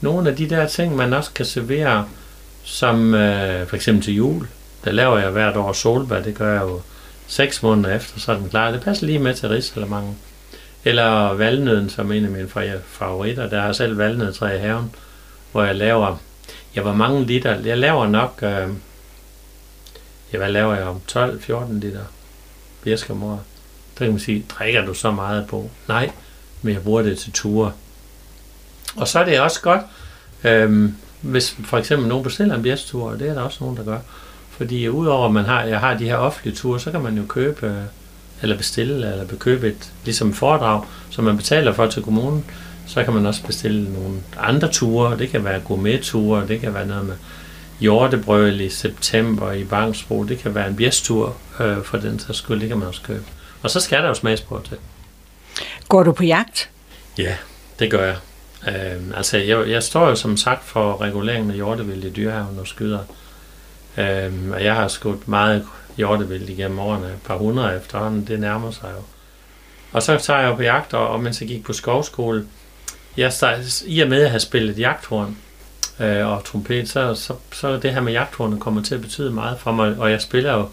[0.00, 2.08] Nogle af de der ting, man også kan servere,
[2.64, 4.46] som øh, for eksempel til jul,
[4.84, 6.80] der laver jeg hvert år solbær, det gør jeg jo
[7.26, 8.70] seks måneder efter, så er den klar.
[8.70, 10.18] Det passer lige med til risalamangen.
[10.84, 12.48] Eller valnøden, som er en af mine
[12.86, 13.48] favoritter.
[13.48, 14.94] Der har selv valnødtræ i haven,
[15.52, 16.16] hvor jeg laver,
[16.74, 18.68] jeg var mange liter, jeg laver nok, øh,
[20.32, 22.04] ja, hvad laver jeg om 12-14 liter
[22.84, 23.42] bjæskermor.
[23.98, 25.70] Der kan man sige, drikker du så meget på?
[25.88, 26.10] Nej,
[26.62, 27.72] men jeg bruger det til ture.
[28.96, 29.80] Og så er det også godt,
[30.44, 33.84] øh, hvis for eksempel nogen bestiller en bjergstur, og det er der også nogen, der
[33.84, 33.98] gør.
[34.56, 37.22] Fordi udover at man har, jeg har de her offentlige ture, så kan man jo
[37.28, 37.86] købe,
[38.42, 42.44] eller bestille, eller bekøbe et, ligesom foredrag, som man betaler for til kommunen.
[42.86, 45.18] Så kan man også bestille nogle andre ture.
[45.18, 47.14] Det kan være gourmet-ture, det kan være noget med
[47.80, 50.24] hjortebrøl i september i Bangsbro.
[50.24, 53.24] Det kan være en bjæstur øh, for den så skulle det kan man også købe.
[53.62, 54.76] Og så skal der jo på til.
[55.88, 56.70] Går du på jagt?
[57.18, 57.36] Ja,
[57.78, 58.16] det gør jeg.
[58.68, 62.66] Øh, altså, jeg, jeg står jo som sagt for reguleringen af hjortevildt i dyrehaven og
[62.66, 62.98] skyder.
[62.98, 63.21] Øh,
[63.96, 65.66] Øhm, og jeg har skudt meget
[65.96, 69.02] hjortevildt igennem årene, et par hundrede efterhånden, det nærmer sig jo.
[69.92, 72.46] Og så tager jeg på jagt, og, og mens jeg gik på skovskole,
[73.16, 75.36] jeg start, i og med at have spillet jagthorn
[76.00, 79.58] øh, og trompet, så, så, så det her med jagthornet kommer til at betyde meget
[79.58, 80.68] for mig, og jeg spiller jo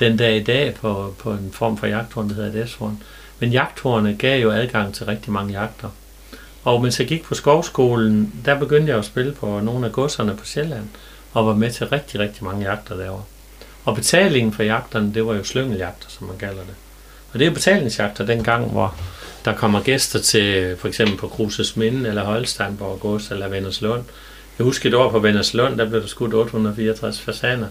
[0.00, 3.02] den dag i dag på, på en form for jagthorn, der hedder et S-horn.
[3.38, 5.88] Men jagthornet gav jo adgang til rigtig mange jagter.
[6.64, 10.36] Og mens jeg gik på skovskolen, der begyndte jeg at spille på nogle af godserne
[10.36, 10.88] på Sjælland,
[11.32, 13.24] og var med til rigtig, rigtig mange jagter derovre.
[13.84, 16.74] Og betalingen for jagterne, det var jo slyngeljagter, som man kalder det.
[17.32, 18.94] Og det er betalingsjagter dengang, hvor
[19.44, 24.04] der kommer gæster til for eksempel på Kruses Minde, eller Holsteinborg Gods, eller Vennerslund.
[24.58, 27.66] Jeg husker et år på Vennerslund, der blev der skudt 864 fasaner.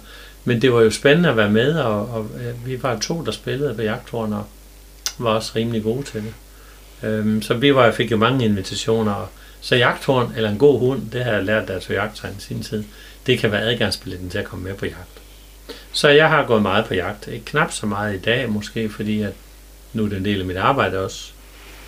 [0.45, 3.31] Men det var jo spændende at være med, og, og øh, vi var to, der
[3.31, 4.45] spillede på jagthorn, og
[5.17, 6.33] var også rimelig gode til det.
[7.09, 9.31] Øhm, så vi var, jeg fik jo mange invitationer.
[9.61, 11.81] Så jagthorn, eller en god hund, det har jeg lært, da jeg
[12.15, 12.83] tog i sin tid,
[13.25, 15.21] det kan være adgangsbilletten til at komme med på jagt.
[15.91, 17.27] Så jeg har gået meget på jagt.
[17.27, 19.33] Ikke knap så meget i dag måske, fordi at
[19.93, 21.31] nu er det en del af mit arbejde også.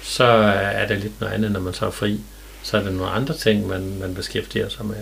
[0.01, 2.19] Så er det lidt noget andet, når man så er fri.
[2.63, 4.95] Så er det nogle andre ting, man, man beskæftiger sig med.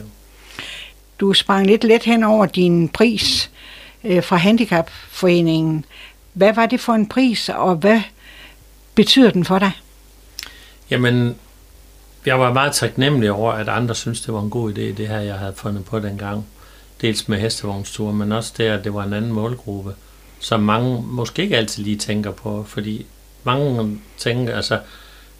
[1.20, 3.52] Du sprang lidt let hen over din pris
[4.04, 5.86] øh, fra Handicapforeningen.
[6.34, 8.02] Hvad var det for en pris, og hvad
[8.96, 9.72] betyder den for dig?
[10.90, 11.36] Jamen,
[12.26, 15.20] jeg var meget taknemmelig over, at andre synes det var en god idé, det her,
[15.20, 16.46] jeg havde fundet på dengang.
[17.02, 19.94] Dels med hestevognsture, men også det, at det var en anden målgruppe,
[20.40, 23.06] som mange måske ikke altid lige tænker på, fordi
[23.44, 24.80] mange tænker, altså,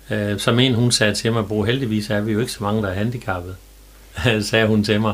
[0.10, 2.82] øh, som en hun sagde til mig, Bo, heldigvis er vi jo ikke så mange,
[2.82, 3.56] der er handicappede,
[4.50, 5.14] sagde hun til mig.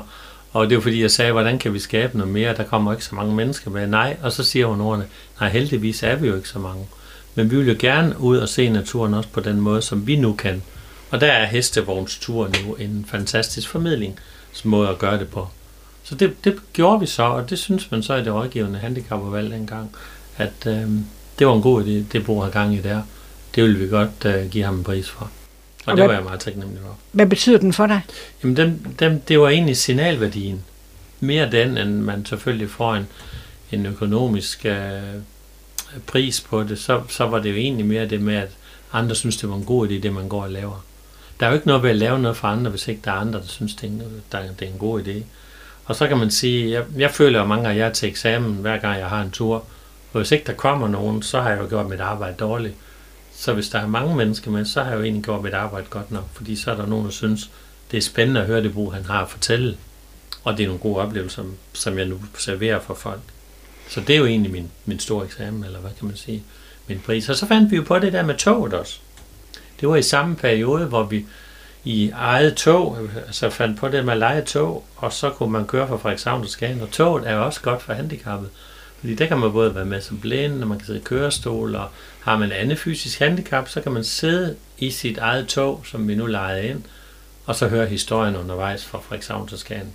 [0.51, 2.55] Og det var fordi, jeg sagde, hvordan kan vi skabe noget mere?
[2.55, 3.87] Der kommer ikke så mange mennesker med.
[3.87, 5.05] Nej, og så siger hun ordene,
[5.39, 6.87] nej, heldigvis er vi jo ikke så mange.
[7.35, 10.15] Men vi vil jo gerne ud og se naturen også på den måde, som vi
[10.15, 10.63] nu kan.
[11.11, 14.19] Og der er hestevognstur nu en fantastisk formidling,
[14.53, 15.47] som måde at gøre det på.
[16.03, 19.53] Så det, det gjorde vi så, og det synes man så i det rådgivende handicapudvalg
[19.53, 19.95] engang,
[20.37, 20.89] at øh,
[21.39, 23.01] det var en god idé, det Bo har gang i der.
[23.55, 25.21] Det ville vi godt øh, give ham en pris for.
[25.21, 25.31] Og,
[25.85, 26.97] og det hvad, var jeg meget taknemmelig for.
[27.11, 28.01] Hvad betyder den for dig?
[28.43, 30.63] Jamen, dem, dem, det var egentlig signalværdien.
[31.19, 33.07] Mere den, end man selvfølgelig får en,
[33.71, 35.01] en økonomisk øh,
[36.05, 38.49] pris på det, så, så var det jo egentlig mere det med, at
[38.93, 40.85] andre synes, det var en god idé, det man går og laver.
[41.39, 43.15] Der er jo ikke noget ved at lave noget for andre, hvis ikke der er
[43.15, 45.23] andre, der synes, det er en, der, det er en god idé.
[45.85, 48.77] Og så kan man sige, jeg, jeg føler jo mange af jer til eksamen, hver
[48.77, 49.55] gang jeg har en tur.
[50.13, 52.75] Og hvis ikke der kommer nogen, så har jeg jo gjort mit arbejde dårligt.
[53.35, 55.87] Så hvis der er mange mennesker med, så har jeg jo egentlig gjort mit arbejde
[55.89, 56.25] godt nok.
[56.33, 57.49] Fordi så er der nogen, der synes,
[57.91, 59.77] det er spændende at høre det brug, han har at fortælle.
[60.43, 63.21] Og det er nogle gode oplevelser, som jeg nu serverer for folk.
[63.89, 66.43] Så det er jo egentlig min, min store eksamen, eller hvad kan man sige,
[66.87, 67.29] min pris.
[67.29, 68.99] Og så fandt vi jo på det der med toget også.
[69.79, 71.25] Det var i samme periode, hvor vi
[71.83, 72.97] i eget tog,
[73.27, 76.41] altså fandt på det med at lege tog, og så kunne man køre fra Frederikshavn
[76.41, 78.49] til Skagen, og toget er også godt for handicappet.
[78.99, 81.75] Fordi der kan man både være med som blinde, og man kan sidde i kørestol,
[81.75, 86.07] og har man andet fysisk handicap, så kan man sidde i sit eget tog, som
[86.07, 86.83] vi nu lejede ind,
[87.45, 89.93] og så høre historien undervejs fra Frederikshavn til Skagen.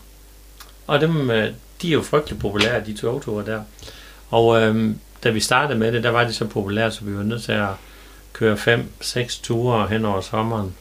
[0.86, 1.52] Og dem, øh,
[1.82, 3.62] de er jo frygtelig populære, de togture der.
[4.30, 7.22] Og øhm, da vi startede med det, der var de så populære, så vi var
[7.22, 7.68] nødt til at
[8.32, 8.56] køre
[9.00, 10.74] 5-6 ture hen over sommeren,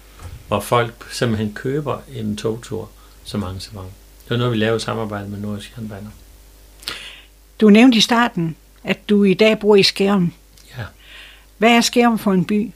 [0.47, 2.89] hvor folk simpelthen køber en togtur
[3.23, 3.89] som arrangement.
[4.23, 6.09] Det var noget, vi lavede i samarbejde med Nordisk Jernbaner.
[7.61, 10.33] Du nævnte i starten, at du i dag bor i Skærm.
[10.77, 10.83] Ja.
[11.57, 12.71] Hvad er Skærm for en by?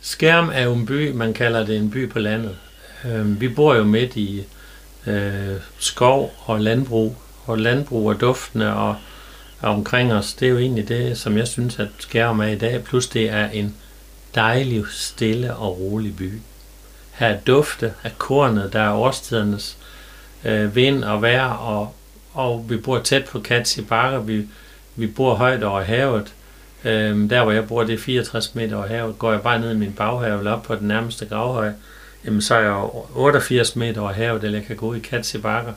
[0.00, 2.56] Skærm er jo en by, man kalder det en by på landet.
[3.04, 4.44] Øhm, vi bor jo midt i
[5.06, 7.16] øh, skov og landbrug,
[7.46, 8.96] og landbrug og duftene og,
[9.60, 12.58] og omkring os, det er jo egentlig det, som jeg synes, at Skærm er i
[12.58, 13.74] dag, plus det er en
[14.34, 16.32] dejlig, stille og rolig by.
[17.12, 19.76] Her er dufte af kornet, der er årstidernes
[20.44, 21.94] øh, vind og vejr, og,
[22.32, 23.84] og vi bor tæt på Katsi
[24.24, 24.48] vi,
[24.96, 26.34] vi bor højt over havet.
[26.84, 29.18] Øh, der hvor jeg bor, det er 64 meter over havet.
[29.18, 31.72] Går jeg bare ned i min baghave eller op på den nærmeste gravhøj,
[32.24, 35.72] jamen så er jeg 88 meter over havet, eller jeg kan gå ud i Katsibakker,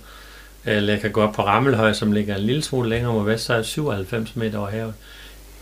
[0.65, 3.45] eller jeg kan gå op på Rammelhøj, som ligger en lille smule længere mod vest,
[3.45, 4.93] så er jeg 97 meter over havet.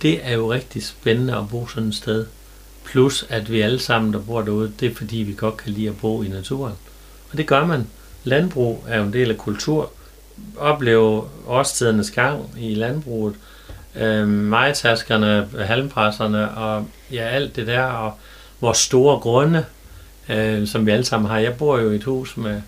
[0.01, 2.25] Det er jo rigtig spændende at bo sådan et sted.
[2.85, 5.89] Plus at vi alle sammen, der bor derude, det er fordi, vi godt kan lide
[5.89, 6.73] at bo i naturen.
[7.31, 7.87] Og det gør man.
[8.23, 9.91] Landbrug er jo en del af kultur.
[10.57, 13.35] Opleve årstidernes gang i landbruget.
[13.95, 17.83] Øh, majtaskerne, halmpresserne og ja, alt det der.
[17.83, 18.13] Og
[18.61, 19.65] vores store grunde,
[20.29, 21.37] øh, som vi alle sammen har.
[21.37, 22.61] Jeg bor jo i et hus med,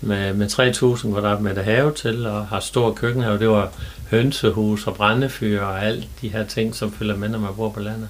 [0.00, 3.38] med, med 3.000 kvadratmeter have til, og har stor køkkenhave.
[3.38, 3.72] Det var
[4.10, 7.80] hønsehus og brændefyr og alt de her ting, som følger med, når man bor på
[7.80, 8.08] landet.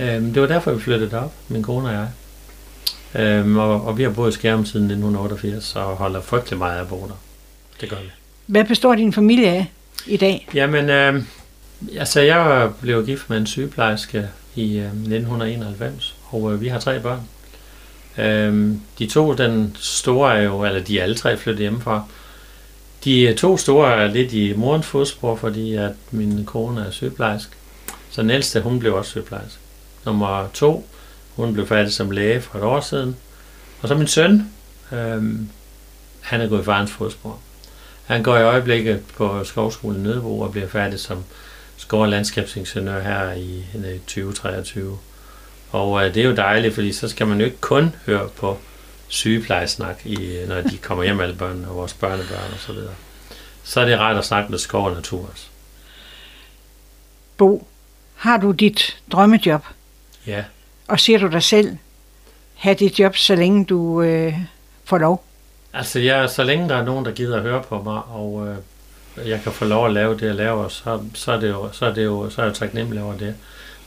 [0.00, 2.08] Øhm, det var derfor, vi flyttede op, min kone og jeg.
[3.14, 6.80] Øhm, og, og vi har boet i Skærm siden 1988, og holder frygtelig meget af
[6.80, 7.20] at bo der.
[7.80, 8.10] Det gør vi.
[8.46, 9.66] Hvad består din familie af
[10.06, 10.48] i dag?
[10.54, 11.22] Jamen, øh,
[11.98, 17.00] altså jeg blev gift med en sygeplejerske i øh, 1991, og øh, vi har tre
[17.00, 17.20] børn.
[18.18, 22.04] Øh, de to, den store er jo, eller de er alle tre flyttet hjemmefra.
[23.04, 27.48] De to store er lidt i morens fodspor, fordi at min kone er sygeplejersk.
[28.10, 29.58] Så den ældste, hun blev også sygeplejersk.
[30.04, 30.88] Nummer to,
[31.36, 33.16] hun blev færdig som læge for et år siden.
[33.82, 34.52] Og så min søn,
[34.92, 35.48] øhm,
[36.20, 37.38] han er gået i farens fodspor.
[38.06, 41.24] Han går i øjeblikket på Skovskolen Nødebo og bliver færdig som
[41.76, 44.98] skov- og landskabsingeniør her i øh, 2023.
[45.72, 48.58] Og øh, det er jo dejligt, fordi så skal man jo ikke kun høre på
[49.08, 52.94] sygeplejesnak, i, øh, når de kommer hjem alle børnene og vores børnebørn og så videre.
[53.62, 55.46] Så er det rart at snakke med skov og natur også.
[57.36, 57.68] Bo,
[58.14, 59.64] har du dit drømmejob?
[60.28, 60.44] Ja.
[60.88, 61.76] Og ser du dig selv
[62.54, 64.34] have dit job, så længe du øh,
[64.84, 65.24] får lov?
[65.72, 69.28] Altså, ja, så længe der er nogen, der gider at høre på mig, og øh,
[69.28, 71.86] jeg kan få lov at lave det, jeg laver, så, så, er, det jo, så,
[71.86, 73.34] er, det jo, så er jeg taknemmelig over det.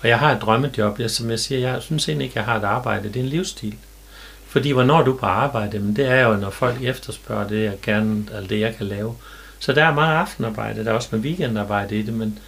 [0.02, 1.00] Og jeg har et drømmejob.
[1.00, 3.08] Jeg, som jeg siger, jeg synes egentlig ikke, jeg har et arbejde.
[3.08, 3.76] Det er en livsstil.
[4.48, 8.26] Fordi hvornår du på arbejde, men det er jo, når folk efterspørger det, jeg gerne,
[8.36, 9.16] eller det, jeg kan lave.
[9.60, 12.40] Så der er meget aftenarbejde, der er også med weekendarbejde i det, men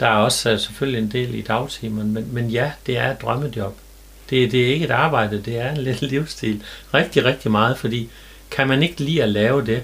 [0.00, 2.10] der er også uh, selvfølgelig en del i dagtimerne.
[2.10, 3.76] Men, men ja, det er et drømmejob.
[4.30, 6.62] Det, det er ikke et arbejde, det er en lidt livsstil.
[6.94, 8.10] Rigtig, rigtig meget, fordi
[8.50, 9.82] kan man ikke lide at lave det,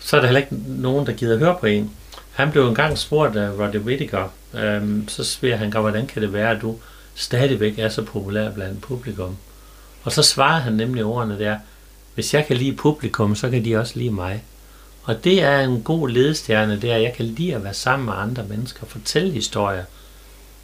[0.00, 1.90] så er der heller ikke nogen, der gider høre på en.
[2.32, 6.50] Han blev engang spurgt af Roddy Whittaker, øhm, så spørger han, hvordan kan det være,
[6.50, 6.76] at du
[7.14, 9.36] stadigvæk er så populær blandt publikum?
[10.02, 11.58] Og så svarede han nemlig ordene der,
[12.14, 14.42] hvis jeg kan lide publikum, så kan de også lide mig.
[15.06, 18.06] Og det er en god ledestjerne, det er, at jeg kan lide at være sammen
[18.06, 19.84] med andre mennesker og fortælle historier.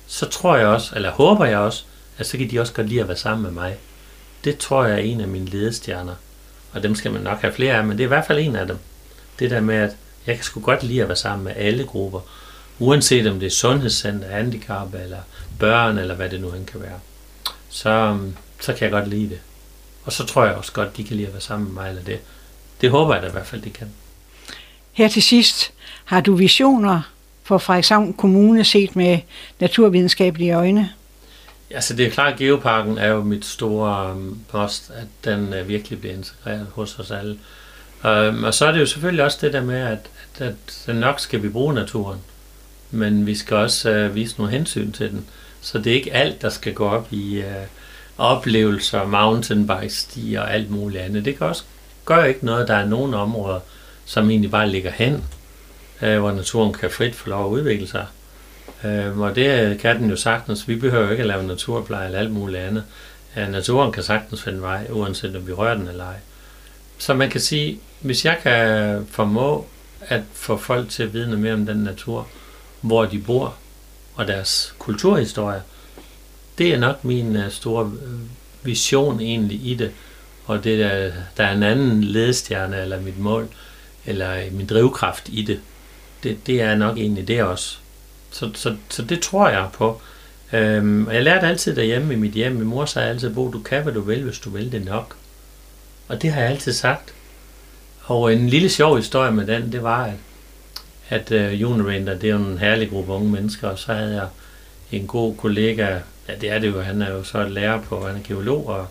[0.07, 1.85] Så tror jeg også, eller håber jeg også,
[2.19, 3.77] at så kan de også godt lide at være sammen med mig.
[4.45, 6.15] Det tror jeg er en af mine ledestjerner.
[6.73, 8.57] Og dem skal man nok have flere af, men det er i hvert fald en
[8.57, 8.79] af dem.
[9.39, 12.21] Det der med, at jeg kan sgu godt lide at være sammen med alle grupper.
[12.79, 15.21] Uanset om det er sundhedscenter, handicap eller
[15.59, 17.01] børn, eller hvad det nu end kan være.
[17.69, 19.41] Så, øhm, så kan jeg godt lide det.
[20.05, 22.03] Og så tror jeg også godt, de kan lide at være sammen med mig, eller
[22.03, 22.21] det.
[22.81, 23.89] Det håber jeg da i hvert fald, de kan.
[24.93, 25.73] Her til sidst,
[26.05, 27.03] har du visioner
[27.43, 29.19] for Frederikshavn Kommune set med
[29.61, 30.91] naturvidenskabelige øjne?
[31.71, 35.69] Altså det er klart, at Geoparken er jo mit store øhm, post, at den øh,
[35.69, 37.39] virkelig bliver integreret hos os alle.
[38.05, 40.55] Um, og så er det jo selvfølgelig også det der med, at, at,
[40.87, 42.19] at nok skal vi bruge naturen,
[42.91, 45.27] men vi skal også uh, vise nogle hensyn til den.
[45.61, 47.45] Så det er ikke alt, der skal gå op i uh,
[48.19, 51.25] oplevelser, mountainbike og alt muligt andet.
[51.25, 51.63] Det kan også
[52.05, 53.61] gøre ikke noget, der er nogle områder,
[54.05, 55.25] som egentlig bare ligger hen,
[56.03, 58.07] øh, hvor naturen kan frit få lov at udvikle sig.
[58.85, 60.69] Øh, og det kan den jo sagtens.
[60.69, 62.85] Vi behøver jo ikke at lave naturpleje eller alt muligt andet.
[63.37, 66.17] Øh, naturen kan sagtens finde vej, uanset om vi rører den eller ej.
[66.99, 69.67] Så man kan sige, hvis jeg kan formå
[70.01, 72.29] at få folk til at vide noget mere om den natur,
[72.81, 73.55] hvor de bor,
[74.15, 75.63] og deres kulturhistorie,
[76.59, 78.19] det er nok min øh, store øh,
[78.63, 79.91] vision egentlig i det.
[80.47, 83.49] Og det der, der er en anden ledestjerne, eller mit mål,
[84.07, 85.61] eller øh, min drivkraft i det.
[86.23, 87.77] Det, det er nok egentlig det også.
[88.31, 90.01] Så, så, så det tror jeg på.
[90.53, 92.53] Øhm, og jeg lærte altid derhjemme i mit hjem.
[92.53, 95.17] Min mor sagde altid, Bo, du kan, hvad du vil, hvis du vil det nok.
[96.09, 97.15] Og det har jeg altid sagt.
[98.03, 100.05] Og øh, en lille sjov historie med den, det var,
[101.11, 103.93] at, øh, at uh, Uniranger, det er jo en herlig gruppe unge mennesker, og så
[103.93, 104.29] havde jeg
[104.93, 105.99] en god kollega,
[106.29, 108.87] ja det er det jo, han er jo så lærer på, han er geolog og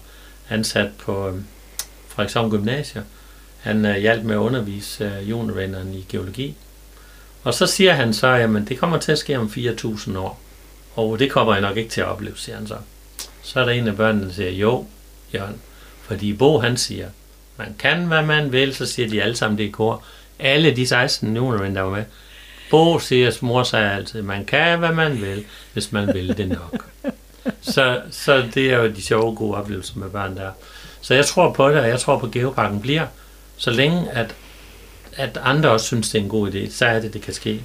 [0.50, 1.46] ansat på um,
[2.08, 3.04] Frederikshavn Gymnasium.
[3.62, 6.56] Han øh, hjalp med at undervise øh, Unirangeren i geologi.
[7.44, 10.40] Og så siger han så, at det kommer til at ske om 4.000 år.
[10.96, 12.76] Og det kommer jeg nok ikke til at opleve, siger han så.
[13.44, 14.86] Så er der en af børnene, der siger, jo,
[15.34, 15.56] Jørgen.
[16.02, 17.08] Fordi Bo, han siger,
[17.58, 20.04] man kan, hvad man vil, så siger de alle sammen det i kor.
[20.40, 22.04] Alle de 16 juniormænd, der var med.
[22.70, 26.86] Bo siger, mor siger altid, man kan, hvad man vil, hvis man vil det nok.
[27.74, 30.52] så, så det er jo de sjove, gode oplevelser med børn der.
[31.02, 33.06] Så jeg tror på det, og jeg tror på, at Geoparken bliver,
[33.62, 34.36] så længe at,
[35.14, 37.64] at andre også synes, det er en god idé, så er det, det kan ske.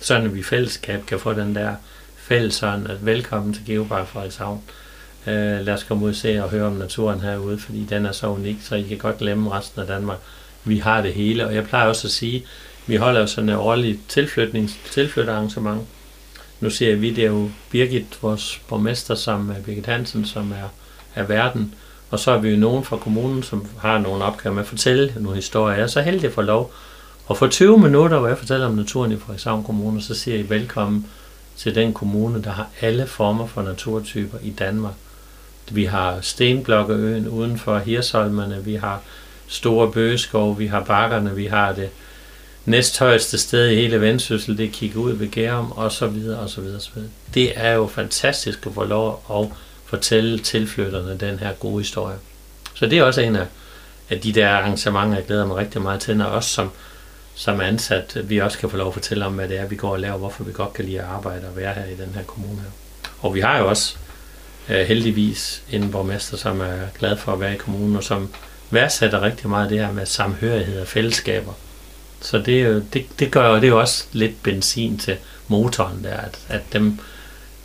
[0.00, 1.74] Sådan at vi i fællesskab kan få den der
[2.16, 4.62] fælles sådan, at velkommen til Geopark Frederikshavn.
[5.26, 8.12] Øh, lad os komme ud og se og høre om naturen herude, fordi den er
[8.12, 10.18] så unik, så I kan godt glemme resten af Danmark.
[10.64, 12.44] Vi har det hele, og jeg plejer også at sige,
[12.86, 15.82] vi holder jo sådan et årligt tilflytnings, tilflytterarrangement.
[16.60, 20.68] Nu ser vi, det er jo Birgit, vores borgmester, som er Birgit Hansen, som er,
[21.14, 21.74] er verden.
[22.10, 25.12] Og så er vi jo nogen fra kommunen, som har nogle opgaver med at fortælle
[25.16, 25.76] nogle historier.
[25.76, 26.72] Jeg er så heldig at få lov.
[27.26, 30.48] Og for 20 minutter, hvor jeg fortæller om naturen i Frederikshavn Kommune, så siger I
[30.48, 31.06] velkommen
[31.56, 34.94] til den kommune, der har alle former for naturtyper i Danmark.
[35.70, 39.00] Vi har Stenblokkeøen uden for Hirsholmerne, vi har
[39.46, 41.90] Store Bøgeskov, vi har bakkerne, vi har det
[42.64, 46.60] næsthøjeste sted i hele Vendsyssel, det kigger ud ved Gærum, og så videre, og så
[46.60, 47.10] videre, og så videre.
[47.34, 49.48] Det er jo fantastisk at få lov at
[49.88, 52.16] fortælle tilflytterne den her gode historie.
[52.74, 53.46] Så det er også en af,
[54.10, 56.70] af de der arrangementer, jeg glæder mig rigtig meget til, når også som,
[57.34, 59.90] som ansat, vi også kan få lov at fortælle om, hvad det er, vi går
[59.90, 62.22] og laver, hvorfor vi godt kan lide at arbejde og være her i den her
[62.22, 62.62] kommune.
[63.20, 63.96] Og vi har jo også
[64.68, 68.30] uh, heldigvis en borgmester, som er glad for at være i kommunen, og som
[68.70, 71.52] værdsætter rigtig meget det her med samhørighed og fællesskaber.
[72.20, 75.16] Så det, øh, det, det gør jo, det er jo også lidt benzin til
[75.48, 76.98] motoren der, at, at dem,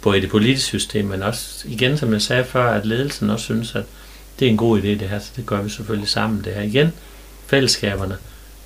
[0.04, 3.46] både i det politiske system, men også igen, som jeg sagde før, at ledelsen også
[3.46, 3.84] synes, at
[4.40, 6.62] det er en god idé det her, så det gør vi selvfølgelig sammen det her.
[6.62, 6.94] Igen,
[7.48, 8.18] fællesskaberne,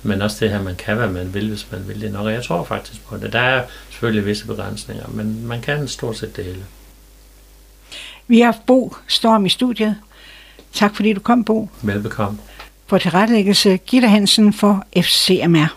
[0.02, 2.26] men også det her, man kan, hvad man vil, hvis man vil det nok.
[2.26, 3.32] Og jeg tror faktisk på det.
[3.32, 6.64] Der er selvfølgelig visse begrænsninger, men man kan stort set det hele.
[8.26, 9.96] Vi har haft Bo Storm i studiet.
[10.72, 11.68] Tak fordi du kom, Bo.
[11.82, 12.38] Velbekomme.
[12.86, 15.76] For tilrettelæggelse Gitte Hansen for FCMR.